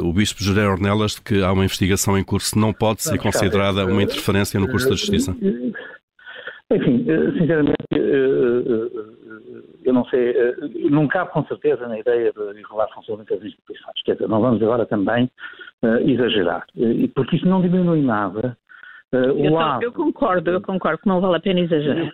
o 0.02 0.12
Bispo 0.12 0.42
José 0.42 0.66
Ornelas 0.66 1.12
de 1.12 1.22
que 1.22 1.44
há 1.44 1.52
uma 1.52 1.64
investigação 1.64 2.18
em 2.18 2.24
curso 2.24 2.58
não 2.58 2.72
pode 2.72 3.04
ser 3.04 3.18
considerada 3.18 3.86
uma 3.86 4.02
interferência 4.02 4.58
no 4.58 4.68
curso 4.68 4.88
da 4.88 4.96
Justiça? 4.96 5.32
Enfim, 6.70 7.06
sinceramente, 7.38 7.76
eu 9.84 9.92
não 9.94 10.04
sei, 10.06 10.30
eh, 10.30 10.54
não 10.90 11.08
cabe 11.08 11.30
com 11.30 11.42
certeza 11.46 11.88
na 11.88 11.98
ideia 11.98 12.30
de 12.30 12.52
regular 12.52 12.92
funcionamento 12.92 13.34
das 13.34 13.42
instituições. 13.42 14.02
Quer 14.04 14.12
dizer, 14.14 14.28
não 14.28 14.40
vamos 14.40 14.62
agora 14.62 14.84
também 14.84 15.30
exagerar, 16.04 16.66
porque 17.14 17.36
isso 17.36 17.48
não 17.48 17.62
diminui 17.62 18.02
nada. 18.02 18.56
Eu, 19.12 19.54
lado... 19.54 19.82
eu, 19.82 19.92
concordo, 19.92 20.50
eu 20.50 20.60
concordo 20.60 21.00
que 21.00 21.08
não 21.08 21.20
vale 21.20 21.36
a 21.36 21.40
pena 21.40 21.60
exagerar. 21.60 22.12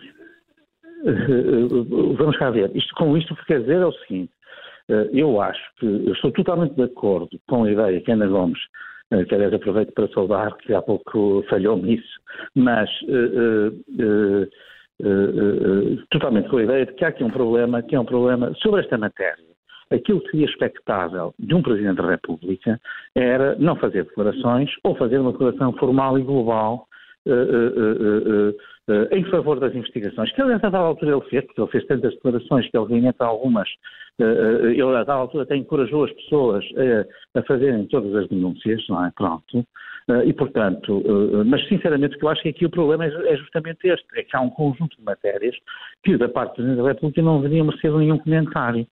vamos 2.17 2.37
cá 2.37 2.49
ver. 2.49 2.73
Isto, 2.73 2.95
com 2.95 3.17
isto 3.17 3.33
o 3.33 3.37
que 3.37 3.45
quer 3.45 3.59
dizer 3.59 3.81
é 3.81 3.85
o 3.85 3.91
seguinte. 3.91 4.31
eu 5.11 5.41
acho 5.41 5.61
que, 5.77 5.85
eu 5.85 6.13
estou 6.13 6.31
totalmente 6.31 6.75
de 6.75 6.83
acordo 6.83 7.37
com 7.49 7.65
a 7.65 7.71
ideia 7.71 7.99
que 7.99 8.11
Ana 8.11 8.27
Gomes 8.27 8.59
aliás 9.15 9.53
aproveito 9.53 9.93
para 9.93 10.07
saudar, 10.09 10.55
que 10.57 10.73
há 10.73 10.81
pouco 10.81 11.43
falhou 11.49 11.77
nisso, 11.77 12.19
mas 12.55 12.89
uh, 13.03 13.69
uh, 13.99 14.47
uh, 15.01 16.07
totalmente 16.09 16.49
com 16.49 16.57
a 16.57 16.63
ideia 16.63 16.85
de 16.85 16.93
que 16.93 17.05
há 17.05 17.09
aqui 17.09 17.23
um 17.23 17.29
problema, 17.29 17.81
que 17.81 17.95
é 17.95 17.99
um 17.99 18.05
problema 18.05 18.53
sobre 18.55 18.81
esta 18.81 18.97
matéria. 18.97 19.55
Aquilo 19.91 20.19
que 20.21 20.31
seria 20.31 20.47
expectável 20.47 21.33
de 21.37 21.53
um 21.53 21.61
Presidente 21.61 21.97
da 21.97 22.09
República 22.09 22.79
era 23.13 23.55
não 23.55 23.75
fazer 23.75 24.03
declarações 24.03 24.71
ou 24.83 24.95
fazer 24.95 25.19
uma 25.19 25.31
declaração 25.31 25.73
formal 25.73 26.17
e 26.17 26.23
global 26.23 26.87
em 29.11 29.23
favor 29.31 29.59
das 29.59 29.73
investigações, 29.73 30.31
que 30.31 30.41
aliás 30.41 30.63
a 30.63 30.69
dada 30.69 30.85
altura 30.85 31.13
ele 31.13 31.29
fez, 31.29 31.43
porque 31.45 31.61
ele 31.61 31.71
fez 31.71 31.85
tantas 31.87 32.13
declarações 32.13 32.69
que 32.69 32.77
obviamente 32.77 33.15
algumas, 33.19 33.67
ele 34.19 34.81
a 34.83 35.03
dada 35.03 35.13
altura 35.13 35.43
até 35.43 35.55
encorajou 35.55 36.05
as 36.05 36.11
pessoas 36.11 36.63
a 37.35 37.41
fazerem 37.43 37.85
todas 37.87 38.15
as 38.15 38.29
denúncias, 38.29 38.85
não 38.87 39.05
é? 39.05 39.11
Pronto. 39.15 39.65
E, 40.23 40.33
portanto, 40.33 41.03
mas 41.47 41.67
sinceramente 41.67 42.15
o 42.15 42.19
que 42.19 42.25
eu 42.25 42.29
acho 42.29 42.43
que 42.43 42.49
aqui 42.49 42.65
o 42.65 42.69
problema 42.69 43.05
é, 43.05 43.33
é 43.33 43.37
justamente 43.37 43.87
este, 43.87 44.05
é 44.15 44.21
que 44.21 44.37
há 44.37 44.41
um 44.41 44.51
conjunto 44.51 44.95
de 44.95 45.03
matérias 45.03 45.55
que 46.03 46.15
da 46.15 46.29
parte 46.29 46.51
do 46.51 46.55
Presidente 46.55 46.81
da 46.83 46.87
República 46.89 47.21
não 47.23 47.41
deveriam 47.41 47.65
merecer 47.65 47.91
nenhum 47.91 48.19
comentário. 48.19 48.85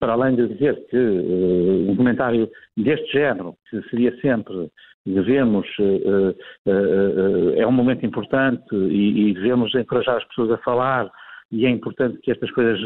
Para 0.00 0.12
além 0.12 0.34
de 0.34 0.48
dizer 0.48 0.74
que 0.88 0.96
uh, 0.96 1.90
um 1.90 1.96
comentário 1.96 2.50
deste 2.76 3.12
género, 3.12 3.54
que 3.70 3.80
seria 3.88 4.14
sempre 4.20 4.68
devemos, 5.06 5.66
uh, 5.78 6.34
uh, 6.66 7.52
é 7.56 7.66
um 7.66 7.72
momento 7.72 8.04
importante 8.04 8.64
e, 8.74 9.32
devemos 9.34 9.74
encorajar 9.74 10.16
as 10.16 10.24
pessoas 10.24 10.50
a 10.50 10.58
falar 10.58 11.08
e 11.52 11.64
é 11.64 11.70
importante 11.70 12.18
que 12.18 12.32
estas 12.32 12.50
coisas 12.50 12.80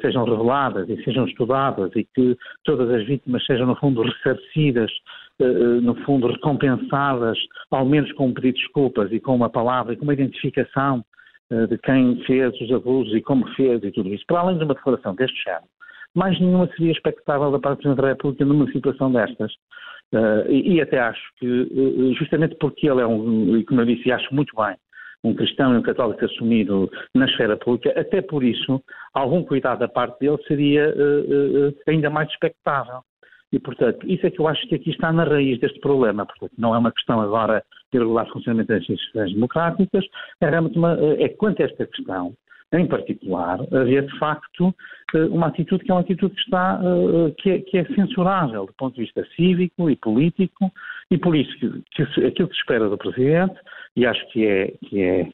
sejam 0.00 0.24
reveladas 0.24 0.88
e 0.88 1.04
sejam 1.04 1.26
estudadas 1.26 1.94
e 1.94 2.04
que 2.14 2.34
todas 2.64 2.88
as 2.88 3.06
vítimas 3.06 3.44
sejam, 3.44 3.66
no 3.66 3.76
fundo, 3.76 4.00
ressarcidas, 4.00 4.90
no 5.82 5.94
fundo, 6.04 6.28
recompensadas, 6.28 7.38
ao 7.70 7.84
menos 7.84 8.12
com 8.12 8.26
um 8.28 8.34
pedido 8.34 8.54
de 8.54 8.62
desculpas 8.62 9.10
e 9.12 9.18
com 9.20 9.34
uma 9.34 9.50
palavra 9.50 9.92
e 9.92 9.96
com 9.96 10.04
uma 10.04 10.14
identificação 10.14 11.04
de 11.68 11.78
quem 11.78 12.22
fez 12.24 12.58
os 12.60 12.72
abusos 12.72 13.14
e 13.14 13.20
como 13.20 13.46
fez 13.54 13.82
e 13.82 13.90
tudo 13.90 14.12
isso. 14.14 14.24
Para 14.26 14.40
além 14.40 14.58
de 14.58 14.64
uma 14.64 14.74
declaração 14.74 15.14
deste 15.14 15.42
género, 15.42 15.64
mais 16.14 16.38
nenhuma 16.38 16.68
seria 16.76 16.92
expectável 16.92 17.50
da 17.50 17.58
parte 17.58 17.78
do 17.78 17.82
Presidente 17.82 18.02
da 18.02 18.08
República 18.08 18.44
numa 18.44 18.70
situação 18.70 19.12
destas. 19.12 19.52
E, 20.48 20.80
até 20.80 21.00
acho 21.00 21.22
que, 21.38 22.14
justamente 22.16 22.54
porque 22.60 22.88
ele 22.88 23.00
é 23.00 23.06
um, 23.06 23.56
e 23.56 23.64
como 23.64 23.80
eu 23.80 23.86
disse, 23.86 24.12
acho 24.12 24.32
muito 24.32 24.54
bem, 24.54 24.76
um 25.24 25.34
cristão 25.34 25.74
e 25.74 25.78
um 25.78 25.82
católico 25.82 26.24
assumido 26.24 26.88
na 27.14 27.24
esfera 27.24 27.56
pública, 27.56 27.92
até 27.98 28.22
por 28.22 28.44
isso, 28.44 28.80
algum 29.12 29.42
cuidado 29.42 29.80
da 29.80 29.88
parte 29.88 30.20
dele 30.20 30.38
seria 30.46 30.94
ainda 31.88 32.10
mais 32.10 32.28
expectável. 32.30 33.00
E, 33.54 33.58
portanto, 33.60 34.04
isso 34.10 34.26
é 34.26 34.30
que 34.32 34.40
eu 34.40 34.48
acho 34.48 34.66
que 34.66 34.74
aqui 34.74 34.90
está 34.90 35.12
na 35.12 35.22
raiz 35.22 35.60
deste 35.60 35.78
problema. 35.78 36.26
Portanto, 36.26 36.52
não 36.58 36.74
é 36.74 36.78
uma 36.78 36.90
questão 36.90 37.20
agora 37.20 37.62
de 37.92 38.00
regular 38.00 38.26
o 38.26 38.32
funcionamento 38.32 38.66
das 38.66 38.82
instituições 38.82 39.32
democráticas, 39.32 40.04
é 40.40 40.50
realmente 40.50 40.76
uma, 40.76 40.98
é 41.20 41.28
quanto 41.28 41.62
a 41.62 41.66
esta 41.66 41.86
questão, 41.86 42.34
em 42.72 42.84
particular, 42.88 43.60
haver 43.72 44.06
de 44.06 44.18
facto 44.18 44.74
eh, 45.14 45.26
uma 45.26 45.46
atitude 45.46 45.84
que 45.84 45.92
é 45.92 45.94
uma 45.94 46.00
atitude 46.00 46.34
que 46.34 46.40
está 46.40 46.80
eh, 46.82 47.34
que 47.38 47.50
é, 47.50 47.58
que 47.60 47.78
é 47.78 47.84
censurável 47.94 48.66
do 48.66 48.72
ponto 48.72 48.96
de 48.96 49.02
vista 49.02 49.24
cívico 49.36 49.88
e 49.88 49.94
político 49.94 50.72
e 51.08 51.16
por 51.16 51.36
isso 51.36 51.56
que, 51.60 51.70
que 51.92 52.02
aquilo 52.26 52.48
que 52.48 52.54
se 52.54 52.60
espera 52.60 52.88
do 52.88 52.98
Presidente 52.98 53.54
e 53.94 54.04
acho 54.04 54.26
que 54.32 54.44
é 54.44 54.74
que 54.88 55.00
é 55.00 55.28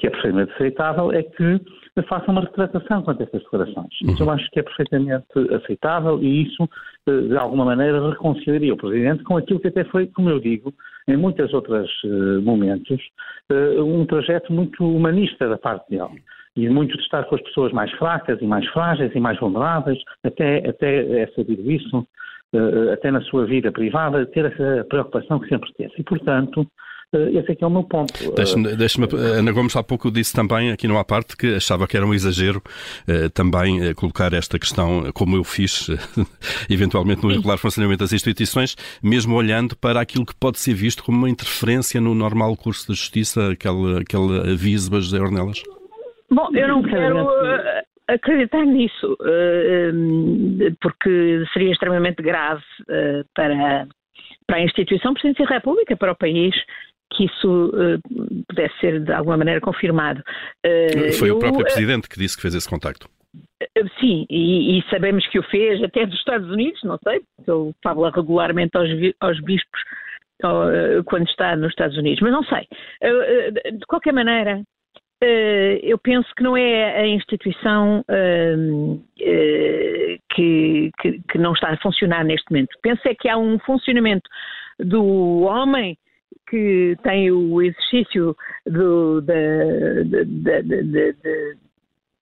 que 0.00 0.06
é 0.06 0.10
perfeitamente 0.10 0.52
aceitável 0.54 1.12
é 1.12 1.22
que 1.22 1.60
faça 2.08 2.30
uma 2.30 2.40
retratação 2.40 3.02
quanto 3.02 3.20
a 3.20 3.24
estas 3.24 3.42
declarações. 3.42 3.92
Isso 4.02 4.22
eu 4.22 4.26
uhum. 4.26 4.32
acho 4.32 4.50
que 4.50 4.60
é 4.60 4.62
perfeitamente 4.62 5.26
aceitável 5.54 6.18
e 6.22 6.42
isso, 6.44 6.66
eh, 7.06 7.20
de 7.28 7.36
alguma 7.36 7.66
maneira, 7.66 8.08
reconciliaria 8.08 8.72
o 8.72 8.78
Presidente 8.78 9.22
com 9.24 9.36
aquilo 9.36 9.60
que 9.60 9.68
até 9.68 9.84
foi, 9.84 10.06
como 10.06 10.30
eu 10.30 10.40
digo, 10.40 10.72
em 11.06 11.16
muitos 11.16 11.52
outros 11.52 11.90
momentos, 12.42 12.98
um 13.84 14.06
trajeto 14.06 14.52
muito 14.52 14.84
humanista 14.84 15.48
da 15.48 15.58
parte 15.58 15.90
dele 15.90 16.22
e 16.56 16.68
muito 16.68 16.96
de 16.96 17.02
estar 17.02 17.24
com 17.24 17.34
as 17.34 17.42
pessoas 17.42 17.72
mais 17.72 17.90
fracas 17.92 18.40
e 18.40 18.46
mais 18.46 18.66
frágeis 18.68 19.12
e 19.14 19.20
mais 19.20 19.38
vulneráveis, 19.38 19.98
até, 20.22 20.68
até 20.68 21.22
é 21.22 21.26
sabido 21.34 21.68
isso, 21.70 22.06
até 22.92 23.10
na 23.10 23.20
sua 23.22 23.44
vida 23.46 23.72
privada, 23.72 24.24
ter 24.26 24.44
essa 24.44 24.84
preocupação 24.88 25.40
que 25.40 25.48
sempre 25.48 25.72
teve. 25.74 25.92
E, 25.98 26.02
portanto, 26.04 26.66
esse 27.12 27.52
aqui 27.52 27.64
é 27.64 27.66
o 27.66 27.70
meu 27.70 27.82
ponto. 27.82 28.12
Deixe-me, 28.34 28.76
deixe 28.76 29.00
Ana 29.16 29.50
Gomes 29.50 29.74
há 29.74 29.82
pouco 29.82 30.10
disse 30.10 30.32
também, 30.32 30.70
aqui 30.70 30.86
numa 30.86 31.04
parte, 31.04 31.36
que 31.36 31.56
achava 31.56 31.86
que 31.88 31.96
era 31.96 32.06
um 32.06 32.14
exagero 32.14 32.62
uh, 33.08 33.28
também 33.30 33.92
colocar 33.94 34.32
esta 34.32 34.58
questão, 34.58 35.10
como 35.12 35.36
eu 35.36 35.42
fiz, 35.42 35.88
eventualmente 36.70 37.24
no 37.24 37.32
irregular 37.32 37.58
funcionamento 37.58 38.00
das 38.00 38.12
instituições, 38.12 38.76
mesmo 39.02 39.34
olhando 39.34 39.76
para 39.76 40.00
aquilo 40.00 40.24
que 40.24 40.34
pode 40.36 40.58
ser 40.60 40.74
visto 40.74 41.02
como 41.02 41.18
uma 41.18 41.30
interferência 41.30 42.00
no 42.00 42.14
normal 42.14 42.56
curso 42.56 42.88
da 42.88 42.94
justiça, 42.94 43.50
aquele, 43.50 44.00
aquele 44.00 44.52
aviso 44.52 44.94
a 44.94 45.00
José 45.00 45.20
Ornelas. 45.20 45.62
Bom, 46.30 46.48
eu 46.54 46.68
não 46.68 46.82
quero 46.82 47.28
acreditar 48.06 48.64
nisso, 48.64 49.16
porque 50.80 51.44
seria 51.52 51.72
extremamente 51.72 52.22
grave 52.22 52.62
para, 53.34 53.86
para 54.46 54.56
a 54.58 54.64
instituição 54.64 55.12
Presidência 55.12 55.44
da 55.46 55.54
República, 55.54 55.96
para 55.96 56.12
o 56.12 56.16
país, 56.16 56.54
que 57.12 57.24
isso 57.24 57.72
pudesse 58.48 58.78
ser 58.78 59.00
de 59.00 59.12
alguma 59.12 59.36
maneira 59.36 59.60
confirmado. 59.60 60.22
Foi 61.18 61.30
eu, 61.30 61.36
o 61.36 61.38
próprio 61.38 61.64
Presidente 61.64 62.08
que 62.08 62.18
disse 62.18 62.36
que 62.36 62.42
fez 62.42 62.54
esse 62.54 62.68
contacto. 62.68 63.08
Sim, 64.00 64.26
e, 64.30 64.78
e, 64.78 64.90
sabemos 64.90 65.26
que 65.28 65.38
o 65.38 65.42
fez 65.44 65.82
até 65.82 66.06
dos 66.06 66.18
Estados 66.18 66.48
Unidos, 66.50 66.82
não 66.82 66.98
sei, 67.04 67.20
porque 67.36 67.50
ele 67.50 67.72
fala 67.82 68.10
regularmente 68.10 68.76
aos, 68.76 68.88
aos 69.20 69.40
bispos 69.40 69.80
quando 71.04 71.28
está 71.28 71.54
nos 71.54 71.70
Estados 71.70 71.96
Unidos, 71.98 72.20
mas 72.22 72.32
não 72.32 72.42
sei. 72.44 72.66
De 73.72 73.86
qualquer 73.86 74.12
maneira, 74.12 74.62
Uh, 75.22 75.76
eu 75.82 75.98
penso 75.98 76.26
que 76.34 76.42
não 76.42 76.56
é 76.56 76.98
a 76.98 77.06
instituição 77.06 78.02
uh, 78.08 78.94
uh, 78.94 80.18
que, 80.34 80.90
que, 80.98 81.20
que, 81.30 81.36
não 81.36 81.52
está 81.52 81.70
a 81.70 81.76
funcionar 81.76 82.24
neste 82.24 82.50
momento. 82.50 82.74
Penso 82.80 83.06
é 83.06 83.14
que 83.14 83.28
há 83.28 83.36
um 83.36 83.58
funcionamento 83.58 84.26
do 84.78 85.42
homem 85.42 85.98
que 86.50 86.96
tem 87.02 87.30
o 87.30 87.62
exercício 87.62 88.36
do, 88.66 89.20
da, 89.20 89.34
da, 90.04 90.60
da, 90.62 91.12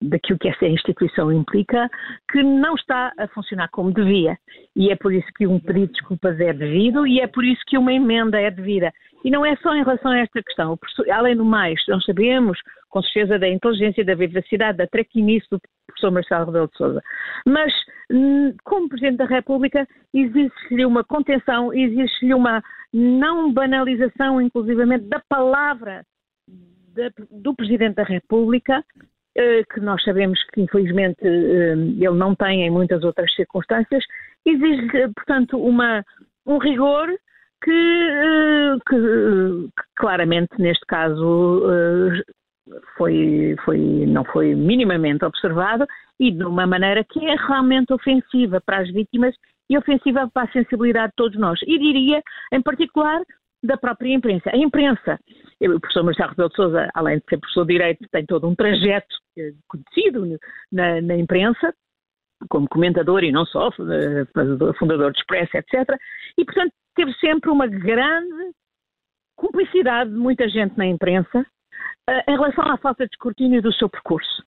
daquilo 0.03 0.39
que 0.39 0.49
essa 0.49 0.67
instituição 0.67 1.33
implica, 1.33 1.89
que 2.31 2.43
não 2.43 2.75
está 2.75 3.13
a 3.19 3.27
funcionar 3.29 3.69
como 3.71 3.93
devia. 3.93 4.37
E 4.77 4.91
é 4.91 4.97
por 4.97 5.13
isso 5.13 5.27
que 5.37 5.47
um 5.47 5.59
pedido 5.59 5.89
de 5.89 5.93
desculpas 5.95 6.39
é 6.39 6.53
devido 6.53 7.07
e 7.07 7.21
é 7.21 7.27
por 7.27 7.45
isso 7.45 7.63
que 7.67 7.79
uma 7.79 7.93
emenda 7.93 8.41
é 8.41 8.51
devida. 8.51 8.93
E 9.25 9.31
não 9.31 9.45
é 9.45 9.57
só 9.57 9.75
em 9.75 9.83
relação 9.83 10.13
a 10.13 10.19
esta 10.19 10.43
questão. 10.43 10.79
Além 11.11 11.37
do 11.37 11.45
mais, 11.45 11.81
nós 11.89 12.05
sabemos, 12.05 12.59
com 12.89 13.03
certeza, 13.03 13.39
da 13.39 13.49
inteligência, 13.49 14.05
da 14.05 14.15
vivacidade, 14.15 14.79
da 14.79 14.87
trequinice 14.87 15.47
do 15.51 15.61
professor 15.87 16.13
Marcelo 16.13 16.47
Rebelo 16.47 16.69
de 16.69 16.77
Sousa. 16.77 17.03
Mas, 17.45 17.73
hum, 18.11 18.55
como 18.63 18.89
Presidente 18.89 19.17
da 19.17 19.25
República, 19.25 19.89
existe-lhe 20.15 20.87
uma 20.87 21.03
contenção, 21.03 21.75
existe-lhe 21.75 22.33
uma 22.33 22.63
não 22.93 23.53
banalização, 23.53 24.41
inclusivamente, 24.41 25.05
da 25.07 25.23
palavra 25.29 26.05
do 27.31 27.55
Presidente 27.55 27.97
da 27.97 28.03
República, 28.03 28.85
eh, 29.37 29.63
que 29.73 29.81
nós 29.81 30.03
sabemos 30.03 30.43
que, 30.53 30.61
infelizmente, 30.61 31.21
eh, 31.23 31.73
ele 31.73 32.17
não 32.17 32.35
tem 32.35 32.63
em 32.63 32.71
muitas 32.71 33.05
outras 33.05 33.33
circunstâncias, 33.35 34.03
exige, 34.45 34.89
portanto, 35.15 35.59
uma, 35.59 36.05
um 36.45 36.59
rigor 36.59 37.09
que, 37.63 37.71
eh, 37.71 38.77
que, 38.89 38.97
que, 38.97 39.83
claramente 39.97 40.51
neste 40.59 40.85
caso 40.87 41.63
foi, 42.97 43.57
foi, 43.65 43.79
não 44.07 44.25
foi 44.25 44.55
minimamente 44.55 45.25
observado 45.25 45.87
e 46.19 46.33
de 46.33 46.45
uma 46.45 46.67
maneira 46.67 47.05
que 47.05 47.25
é 47.25 47.37
realmente 47.37 47.93
ofensiva 47.93 48.61
para 48.61 48.79
as 48.79 48.91
vítimas 48.91 49.35
e 49.69 49.77
ofensiva 49.77 50.29
para 50.33 50.49
a 50.49 50.53
sensibilidade 50.53 51.09
de 51.09 51.17
todos 51.17 51.39
nós. 51.39 51.61
E 51.63 51.79
diria, 51.79 52.23
em 52.53 52.63
particular, 52.63 53.23
da 53.63 53.77
própria 53.77 54.15
imprensa. 54.15 54.51
A 54.53 54.57
imprensa, 54.57 55.19
o 55.61 55.81
professor 55.81 56.05
Marcelo 56.05 56.31
Rebelo 56.31 56.49
de 56.49 56.57
Sousa, 56.57 56.91
além 56.95 57.19
de 57.19 57.25
ser 57.29 57.39
professor 57.39 57.67
de 57.67 57.73
Direito, 57.73 58.09
tem 58.11 58.25
todo 58.25 58.47
um 58.47 58.55
trajeto 58.55 59.15
eh, 59.37 59.53
conhecido 59.67 60.39
na, 60.71 61.01
na 61.01 61.17
imprensa, 61.17 61.75
como 62.49 62.69
comentador 62.69 63.25
e 63.25 63.33
não 63.33 63.45
só, 63.45 63.69
eh, 63.69 64.73
fundador 64.79 65.13
de 65.13 65.19
Expresso, 65.19 65.57
etc. 65.57 65.99
E, 66.39 66.45
portanto, 66.45 66.73
teve 66.95 67.13
sempre 67.15 67.51
uma 67.51 67.67
grande 67.67 68.53
cumplicidade 69.37 70.11
de 70.11 70.17
muita 70.17 70.49
gente 70.49 70.77
na 70.77 70.87
imprensa 70.87 71.41
uh, 71.41 72.31
em 72.31 72.33
relação 72.33 72.65
à 72.65 72.77
falta 72.77 73.07
de 73.07 73.13
escrutínio 73.13 73.63
do 73.63 73.73
seu 73.73 73.89
percurso. 73.89 74.43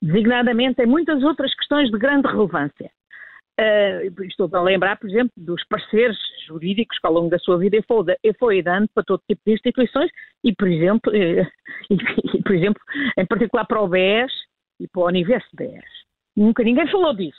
Designadamente 0.00 0.80
em 0.80 0.86
muitas 0.86 1.22
outras 1.24 1.52
questões 1.54 1.90
de 1.90 1.98
grande 1.98 2.28
relevância. 2.28 2.90
Uh, 3.62 4.24
estou 4.24 4.50
a 4.52 4.60
lembrar, 4.60 4.98
por 4.98 5.08
exemplo, 5.08 5.30
dos 5.36 5.62
parceiros 5.68 6.18
jurídicos 6.48 6.98
que 6.98 7.06
ao 7.06 7.12
longo 7.12 7.30
da 7.30 7.38
sua 7.38 7.58
vida 7.58 7.78
foi, 7.86 8.04
foi 8.36 8.62
dando 8.62 8.88
para 8.92 9.04
todo 9.04 9.22
tipo 9.28 9.40
de 9.46 9.52
instituições 9.52 10.10
e, 10.42 10.52
por 10.52 10.66
exemplo, 10.66 11.12
uh, 11.12 11.46
e, 11.88 12.38
e, 12.38 12.42
por 12.42 12.54
exemplo, 12.56 12.82
em 13.16 13.26
particular 13.26 13.64
para 13.66 13.80
o 13.80 13.86
BES 13.86 14.32
e 14.80 14.88
para 14.88 15.02
o 15.02 15.06
Universo 15.06 15.48
BES. 15.54 15.84
Nunca 16.36 16.64
ninguém 16.64 16.90
falou 16.90 17.14
disso. 17.14 17.38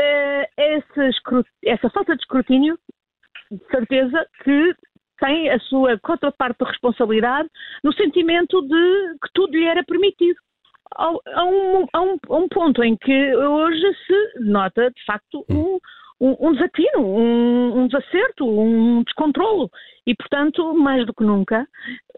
Uh, 0.00 0.46
essa, 0.56 1.10
essa 1.64 1.90
falta 1.90 2.14
de 2.14 2.22
escrutínio, 2.22 2.78
de 3.50 3.64
certeza 3.66 4.24
que 4.44 4.74
tem 5.18 5.50
a 5.50 5.58
sua 5.60 5.98
contraparte 5.98 6.58
de 6.62 6.70
responsabilidade 6.70 7.48
no 7.82 7.92
sentimento 7.92 8.60
de 8.62 9.16
que 9.22 9.32
tudo 9.34 9.56
lhe 9.56 9.64
era 9.64 9.82
permitido 9.84 10.38
a, 10.96 11.10
um, 11.10 11.86
a, 11.92 12.00
um, 12.00 12.16
a 12.28 12.36
um 12.36 12.48
ponto 12.48 12.82
em 12.82 12.96
que 12.96 13.36
hoje 13.36 13.94
se 14.06 14.40
nota, 14.40 14.90
de 14.90 15.04
facto, 15.04 15.44
um, 15.50 15.78
um, 16.20 16.52
desatino, 16.52 17.00
um, 17.00 17.78
um, 17.78 17.86
desacerto, 17.88 18.46
um 18.46 19.02
descontrolo. 19.02 19.70
E, 20.06 20.14
portanto, 20.14 20.74
mais 20.74 21.04
do 21.06 21.14
que 21.14 21.24
nunca, 21.24 21.66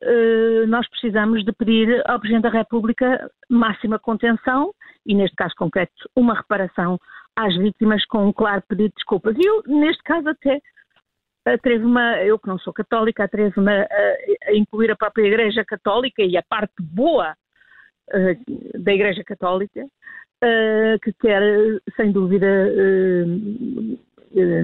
eh, 0.02 0.66
nós 0.66 0.88
precisamos 0.88 1.45
de 1.45 1.52
pedir 1.52 2.02
ao 2.07 2.19
Presidente 2.19 2.45
da 2.45 2.50
República 2.50 3.31
máxima 3.49 3.99
contenção 3.99 4.73
e, 5.07 5.14
neste 5.14 5.37
caso 5.37 5.54
concreto, 5.57 5.93
uma 6.16 6.35
reparação 6.35 6.99
às 7.37 7.57
vítimas 7.57 8.04
com 8.07 8.26
um 8.26 8.33
claro 8.33 8.62
pedido 8.69 8.88
de 8.90 8.95
desculpas. 8.97 9.37
E 9.37 9.47
eu, 9.47 9.62
neste 9.66 10.02
caso, 10.02 10.28
até 10.28 10.61
atrevo-me, 11.47 12.26
eu 12.26 12.38
que 12.38 12.49
não 12.49 12.59
sou 12.59 12.73
católica, 12.73 13.25
atrevo-me 13.25 13.73
a, 13.73 13.87
a, 14.49 14.54
incluir 14.54 14.90
a 14.90 14.97
própria 14.97 15.26
Igreja 15.26 15.64
Católica 15.64 16.23
e 16.23 16.37
a 16.37 16.43
parte 16.43 16.75
boa 16.81 17.35
eh, 18.12 18.37
da 18.78 18.92
Igreja 18.92 19.25
Católica, 19.25 19.84
uh, 19.84 20.99
que 21.02 21.12
quer, 21.14 21.42
sem 21.96 22.12
dúvida, 22.12 22.46
uh, 22.46 23.99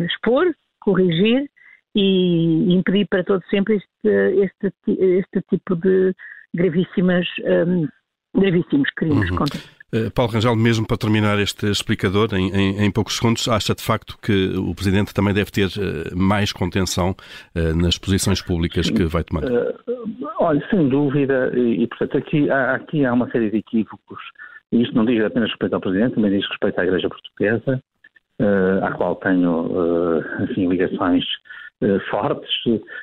expor, 0.04 0.54
corrigir 0.80 1.48
e 1.94 2.72
impedir 2.72 3.06
para 3.08 3.24
todo 3.24 3.42
sempre 3.50 3.76
este, 3.76 4.44
este, 4.44 4.72
este 5.18 5.42
tipo 5.48 5.74
de 5.76 6.14
gravíssimas, 6.54 7.26
um, 7.44 7.88
gravíssimos 8.34 8.88
crimes 8.96 9.30
uhum. 9.30 9.36
contra 9.36 9.60
Uh, 9.92 10.08
Paulo 10.12 10.32
Rangel, 10.32 10.54
mesmo 10.54 10.86
para 10.86 10.96
terminar 10.96 11.38
este 11.40 11.66
explicador, 11.66 12.28
em, 12.32 12.50
em, 12.54 12.84
em, 12.84 12.90
poucos 12.92 13.16
segundos, 13.16 13.48
acha 13.48 13.74
de 13.74 13.82
facto 13.82 14.16
que 14.22 14.54
o 14.56 14.72
Presidente 14.72 15.12
também 15.12 15.34
deve 15.34 15.50
ter 15.50 15.66
uh, 15.66 16.16
mais 16.16 16.52
contenção 16.52 17.10
uh, 17.10 17.74
nas 17.74 17.98
posições 17.98 18.40
públicas 18.40 18.88
que 18.88 19.04
vai 19.04 19.24
tomar? 19.24 19.42
olha, 20.38 20.64
sem 20.70 20.88
dúvida, 20.88 21.52
e, 21.54 21.82
e 21.82 21.86
portanto 21.88 22.18
aqui 22.18 22.48
há, 22.50 22.76
aqui 22.76 23.04
há 23.04 23.12
uma 23.12 23.28
série 23.30 23.50
de 23.50 23.58
equívocos, 23.58 24.20
e 24.72 24.80
isto 24.82 24.94
não 24.94 25.04
diz 25.04 25.22
apenas 25.24 25.50
respeito 25.50 25.74
ao 25.74 25.80
Presidente, 25.80 26.14
também 26.14 26.30
diz 26.30 26.48
respeito 26.48 26.78
à 26.78 26.84
Igreja 26.84 27.08
Portuguesa, 27.08 27.82
à 28.82 28.92
qual 28.92 29.16
tenho, 29.16 30.22
enfim, 30.40 30.66
ligações 30.66 31.24
fortes, 32.10 32.50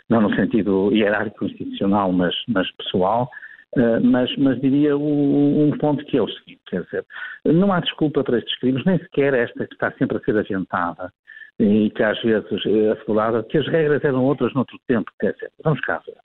não 0.09 0.21
no 0.21 0.35
sentido 0.35 0.91
hierárquico 0.91 1.45
institucional, 1.45 2.11
mas, 2.11 2.33
mas 2.47 2.71
pessoal, 2.71 3.29
Uh, 3.75 3.99
mas, 4.01 4.33
mas, 4.37 4.59
diria 4.61 4.97
um, 4.97 5.67
um, 5.67 5.77
ponto 5.77 6.03
que 6.05 6.17
é 6.17 6.21
o 6.21 6.29
seguinte, 6.29 6.61
quer 6.67 6.83
dizer, 6.83 7.05
não 7.45 7.71
há 7.73 7.81
desculpa 7.81 8.23
para 8.23 8.37
estes 8.37 8.57
crimes, 8.59 8.83
nem 8.85 8.97
sequer 8.97 9.33
esta 9.33 9.67
que 9.67 9.73
está 9.73 9.91
sempre 9.93 10.17
a 10.17 10.21
ser 10.21 10.37
aventada 10.37 11.11
e 11.59 11.89
que 11.89 12.01
às 12.01 12.19
vezes 12.21 12.65
é 12.65 12.91
assegurada, 12.91 13.43
que 13.43 13.57
as 13.57 13.67
regras 13.67 14.03
eram 14.03 14.23
outras 14.23 14.53
noutro 14.53 14.77
tempo, 14.87 15.11
quer 15.19 15.33
dizer, 15.33 15.51
vamos 15.63 15.81
cá 15.81 16.01
ver. 16.05 16.15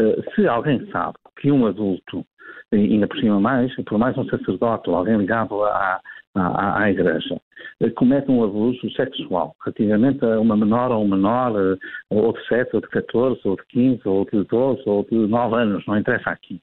Uh, 0.00 0.22
se 0.34 0.46
alguém 0.46 0.86
sabe 0.90 1.16
que 1.40 1.50
um 1.50 1.66
adulto, 1.66 2.24
ainda 2.72 3.08
por 3.08 3.18
cima 3.18 3.40
mais, 3.40 3.74
por 3.84 3.98
mais 3.98 4.16
um 4.16 4.28
sacerdote 4.28 4.88
ou 4.88 4.96
alguém 4.96 5.16
ligado 5.16 5.64
à, 5.64 6.00
à, 6.36 6.82
à 6.82 6.90
igreja, 6.90 7.34
uh, 7.80 7.90
comete 7.94 8.30
um 8.30 8.44
abuso 8.44 8.90
sexual 8.92 9.56
relativamente 9.64 10.24
a 10.24 10.38
uma 10.38 10.56
menor 10.56 10.92
ou 10.92 11.04
um 11.04 11.08
menor, 11.08 11.52
ou 12.10 12.32
de 12.32 12.46
7, 12.46 12.76
ou 12.76 12.80
de 12.80 12.88
14, 12.88 13.40
ou 13.44 13.56
de 13.56 13.66
15, 13.70 14.02
ou 14.04 14.24
de 14.24 14.44
12, 14.44 14.82
ou 14.86 15.04
de 15.04 15.16
9 15.16 15.56
anos, 15.56 15.84
não 15.86 15.98
interessa 15.98 16.30
aqui. 16.30 16.60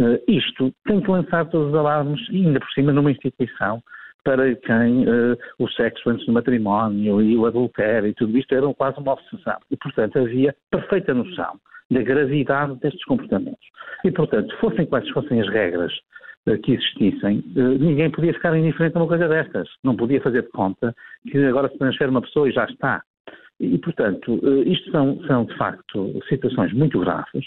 Uh, 0.00 0.18
isto 0.26 0.72
tem 0.86 0.98
que 0.98 1.10
lançar 1.10 1.44
todos 1.50 1.68
os 1.68 1.74
alarmes, 1.74 2.18
ainda 2.30 2.58
por 2.58 2.70
cima 2.70 2.90
numa 2.90 3.10
instituição 3.10 3.82
para 4.24 4.54
quem 4.56 5.04
uh, 5.04 5.36
o 5.58 5.68
sexo 5.68 6.08
antes 6.08 6.24
do 6.24 6.32
matrimónio 6.32 7.20
e 7.20 7.36
o 7.36 7.44
adultério 7.44 8.08
e 8.08 8.14
tudo 8.14 8.36
isto 8.38 8.54
eram 8.54 8.72
quase 8.72 8.98
uma 8.98 9.12
obsessão. 9.12 9.58
E, 9.70 9.76
portanto, 9.76 10.18
havia 10.18 10.56
perfeita 10.70 11.12
noção 11.12 11.60
da 11.90 12.00
gravidade 12.00 12.76
destes 12.76 13.04
comportamentos. 13.04 13.66
E, 14.02 14.10
portanto, 14.10 14.56
fossem 14.58 14.86
quais 14.86 15.06
fossem 15.10 15.38
as 15.38 15.48
regras 15.50 15.92
uh, 16.46 16.56
que 16.62 16.72
existissem, 16.72 17.44
ninguém 17.54 18.10
podia 18.10 18.32
ficar 18.32 18.56
indiferente 18.56 18.96
a 18.96 19.00
uma 19.00 19.08
coisa 19.08 19.28
destas. 19.28 19.68
Não 19.84 19.94
podia 19.96 20.22
fazer 20.22 20.44
de 20.44 20.48
conta 20.48 20.94
que 21.30 21.36
agora 21.44 21.68
se 21.68 21.76
transfere 21.76 22.10
uma 22.10 22.22
pessoa 22.22 22.48
e 22.48 22.52
já 22.52 22.64
está. 22.64 23.02
E, 23.60 23.76
portanto, 23.78 24.40
isto 24.66 24.90
são, 24.90 25.22
são, 25.26 25.44
de 25.44 25.54
facto, 25.56 26.18
situações 26.28 26.72
muito 26.72 26.98
graves 26.98 27.44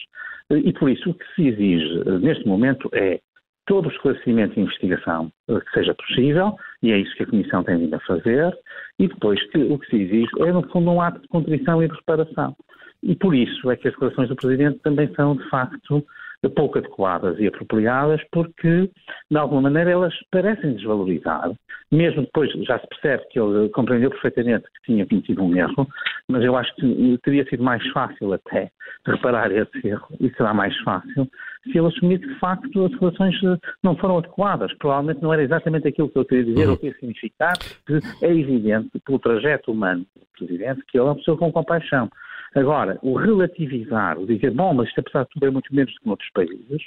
e, 0.52 0.72
por 0.74 0.90
isso, 0.90 1.10
o 1.10 1.14
que 1.14 1.26
se 1.36 1.48
exige 1.48 2.04
neste 2.22 2.48
momento 2.48 2.88
é 2.94 3.20
todo 3.66 3.88
o 3.88 3.92
esclarecimento 3.92 4.60
e 4.60 4.64
investigação 4.64 5.32
que 5.48 5.72
seja 5.74 5.96
possível, 5.96 6.56
e 6.82 6.92
é 6.92 6.98
isso 7.00 7.16
que 7.16 7.24
a 7.24 7.28
Comissão 7.28 7.64
tem 7.64 7.78
vindo 7.78 7.96
a 7.96 8.00
fazer, 8.02 8.54
e 9.00 9.08
depois 9.08 9.42
que, 9.50 9.58
o 9.58 9.80
que 9.80 9.90
se 9.90 9.96
exige 9.96 10.30
é, 10.40 10.52
no 10.52 10.62
fundo, 10.70 10.92
um 10.92 11.02
ato 11.02 11.22
de 11.22 11.28
contrição 11.30 11.82
e 11.82 11.88
de 11.88 11.96
reparação. 11.96 12.56
E 13.02 13.16
por 13.16 13.34
isso 13.34 13.72
é 13.72 13.76
que 13.76 13.88
as 13.88 13.94
declarações 13.94 14.30
do 14.30 14.36
Presidente 14.36 14.80
também 14.80 15.12
são, 15.16 15.36
de 15.36 15.50
facto, 15.50 16.06
pouco 16.50 16.78
adequadas 16.78 17.40
e 17.40 17.48
apropriadas, 17.48 18.22
porque, 18.32 18.90
de 19.30 19.38
alguma 19.38 19.62
maneira, 19.62 19.92
elas 19.92 20.14
parecem 20.32 20.74
desvalorizar, 20.74 21.52
mesmo 21.92 22.24
depois 22.24 22.52
já 22.66 22.80
se 22.80 22.88
percebe 22.88 23.24
que 23.30 23.40
ele 23.40 23.70
compreendeu 23.70 24.10
perfeitamente 24.10 24.66
que 24.66 24.92
tinha 24.92 25.06
cometido 25.06 25.44
um 25.44 25.56
erro, 25.56 25.88
mas 26.28 26.44
eu 26.44 26.56
acho 26.56 26.74
que 26.76 27.18
teria 27.24 27.46
sido 27.46 27.64
mais 27.64 27.86
fácil 27.92 28.34
até 28.34 28.72
reparar 29.06 29.52
esse 29.52 29.88
erro, 29.88 30.08
e 30.20 30.30
será 30.32 30.54
mais 30.54 30.78
fácil, 30.80 31.30
se 31.64 31.78
ele 31.78 31.88
assumir 31.88 32.20
que, 32.20 32.28
de 32.28 32.40
facto, 32.40 32.86
as 32.86 32.94
relações 33.00 33.36
não 33.82 33.96
foram 33.96 34.18
adequadas. 34.18 34.74
Provavelmente 34.78 35.22
não 35.22 35.34
era 35.34 35.44
exatamente 35.44 35.88
aquilo 35.88 36.10
que 36.10 36.18
eu 36.18 36.26
queria 36.26 36.46
dizer 36.46 36.66
uhum. 36.66 36.72
ou 36.72 36.78
queria 36.78 36.96
significar, 36.96 37.54
que 37.58 38.00
é 38.22 38.30
evidente, 38.30 38.90
pelo 39.06 39.20
trajeto 39.20 39.72
humano 39.72 40.06
do 40.16 40.26
Presidente, 40.38 40.84
que 40.88 40.98
ele 40.98 41.06
é 41.06 41.10
uma 41.10 41.16
pessoa 41.16 41.38
com 41.38 41.52
compaixão. 41.52 42.10
Agora, 42.56 43.00
o 43.02 43.16
relativizar, 43.16 44.20
o 44.20 44.26
dizer, 44.26 44.52
bom, 44.52 44.74
mas 44.74 44.88
isto 44.88 45.00
apesar 45.00 45.24
de 45.24 45.30
tudo 45.30 45.46
é 45.48 45.50
muito 45.50 45.74
menos 45.74 45.94
do 45.94 46.00
que 46.00 46.08
noutros 46.08 46.30
países, 46.32 46.82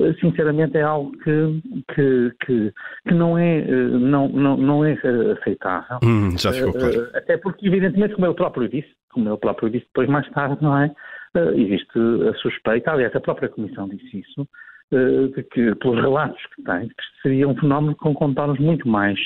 eh, 0.00 0.14
sinceramente 0.20 0.76
é 0.76 0.82
algo 0.82 1.12
que, 1.18 1.62
que, 1.94 2.32
que, 2.44 2.72
que 3.06 3.14
não, 3.14 3.36
é, 3.36 3.58
eh, 3.58 3.88
não, 3.88 4.28
não, 4.28 4.56
não 4.56 4.84
é 4.84 4.92
aceitável. 4.92 5.98
Hum, 6.02 6.36
já 6.38 6.52
ficou 6.52 6.72
claro. 6.72 7.04
Eh, 7.04 7.18
até 7.18 7.36
porque, 7.36 7.66
evidentemente, 7.66 8.14
como 8.14 8.26
eu 8.26 8.34
próprio 8.34 8.68
disse, 8.68 8.90
como 9.12 9.28
eu 9.28 9.36
próprio 9.36 9.70
disse 9.70 9.86
depois 9.86 10.08
mais 10.08 10.28
tarde, 10.30 10.62
não 10.62 10.76
é? 10.78 10.90
Existe 11.54 11.98
a 12.28 12.34
suspeita, 12.34 12.90
aliás, 12.90 13.14
a 13.16 13.20
própria 13.20 13.48
Comissão 13.48 13.88
disse 13.88 14.20
isso, 14.20 14.46
de 14.92 15.42
que, 15.44 15.74
pelos 15.76 16.00
relatos 16.00 16.40
que 16.54 16.62
tem, 16.62 16.88
que 16.88 16.94
seria 17.22 17.48
um 17.48 17.56
fenómeno 17.56 17.96
com 17.96 18.12
contornos 18.12 18.58
muito 18.58 18.86
mais 18.86 19.18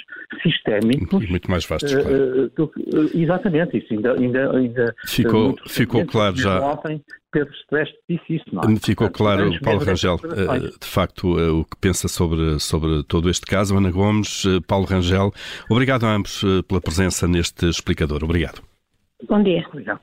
sistémicos. 0.43 1.25
E 1.25 1.27
muito 1.29 1.51
mais 1.51 1.67
vastos, 1.67 1.93
claro. 1.93 2.51
do, 2.57 2.73
exatamente, 3.15 3.79
isso 3.79 3.93
ainda, 3.93 4.13
ainda, 4.13 4.57
ainda 4.57 4.95
ficou, 5.07 5.57
ficou 5.67 6.07
claro 6.07 6.37
já. 6.37 6.61
Ontem, 6.61 7.03
Pedro 7.33 7.53
Streste 7.65 7.97
disse 8.09 8.37
isso, 8.37 8.45
não 8.53 8.63
é? 8.63 8.77
Ficou 8.77 9.11
claro, 9.11 9.51
Paulo 9.61 9.81
Rangel, 9.81 10.17
de 10.17 10.87
facto, 10.87 11.37
o 11.37 11.65
que 11.65 11.77
pensa 11.81 12.07
sobre, 12.07 12.61
sobre 12.61 13.03
todo 13.03 13.29
este 13.29 13.45
caso. 13.45 13.77
Ana 13.77 13.91
Gomes, 13.91 14.45
Paulo 14.67 14.87
Rangel, 14.87 15.33
obrigado 15.69 16.05
a 16.05 16.15
ambos 16.15 16.43
pela 16.69 16.81
presença 16.81 17.27
neste 17.27 17.67
explicador. 17.69 18.23
Obrigado. 18.23 18.63
Bom 19.29 19.43
dia. 19.43 19.67
Obrigado. 19.69 20.01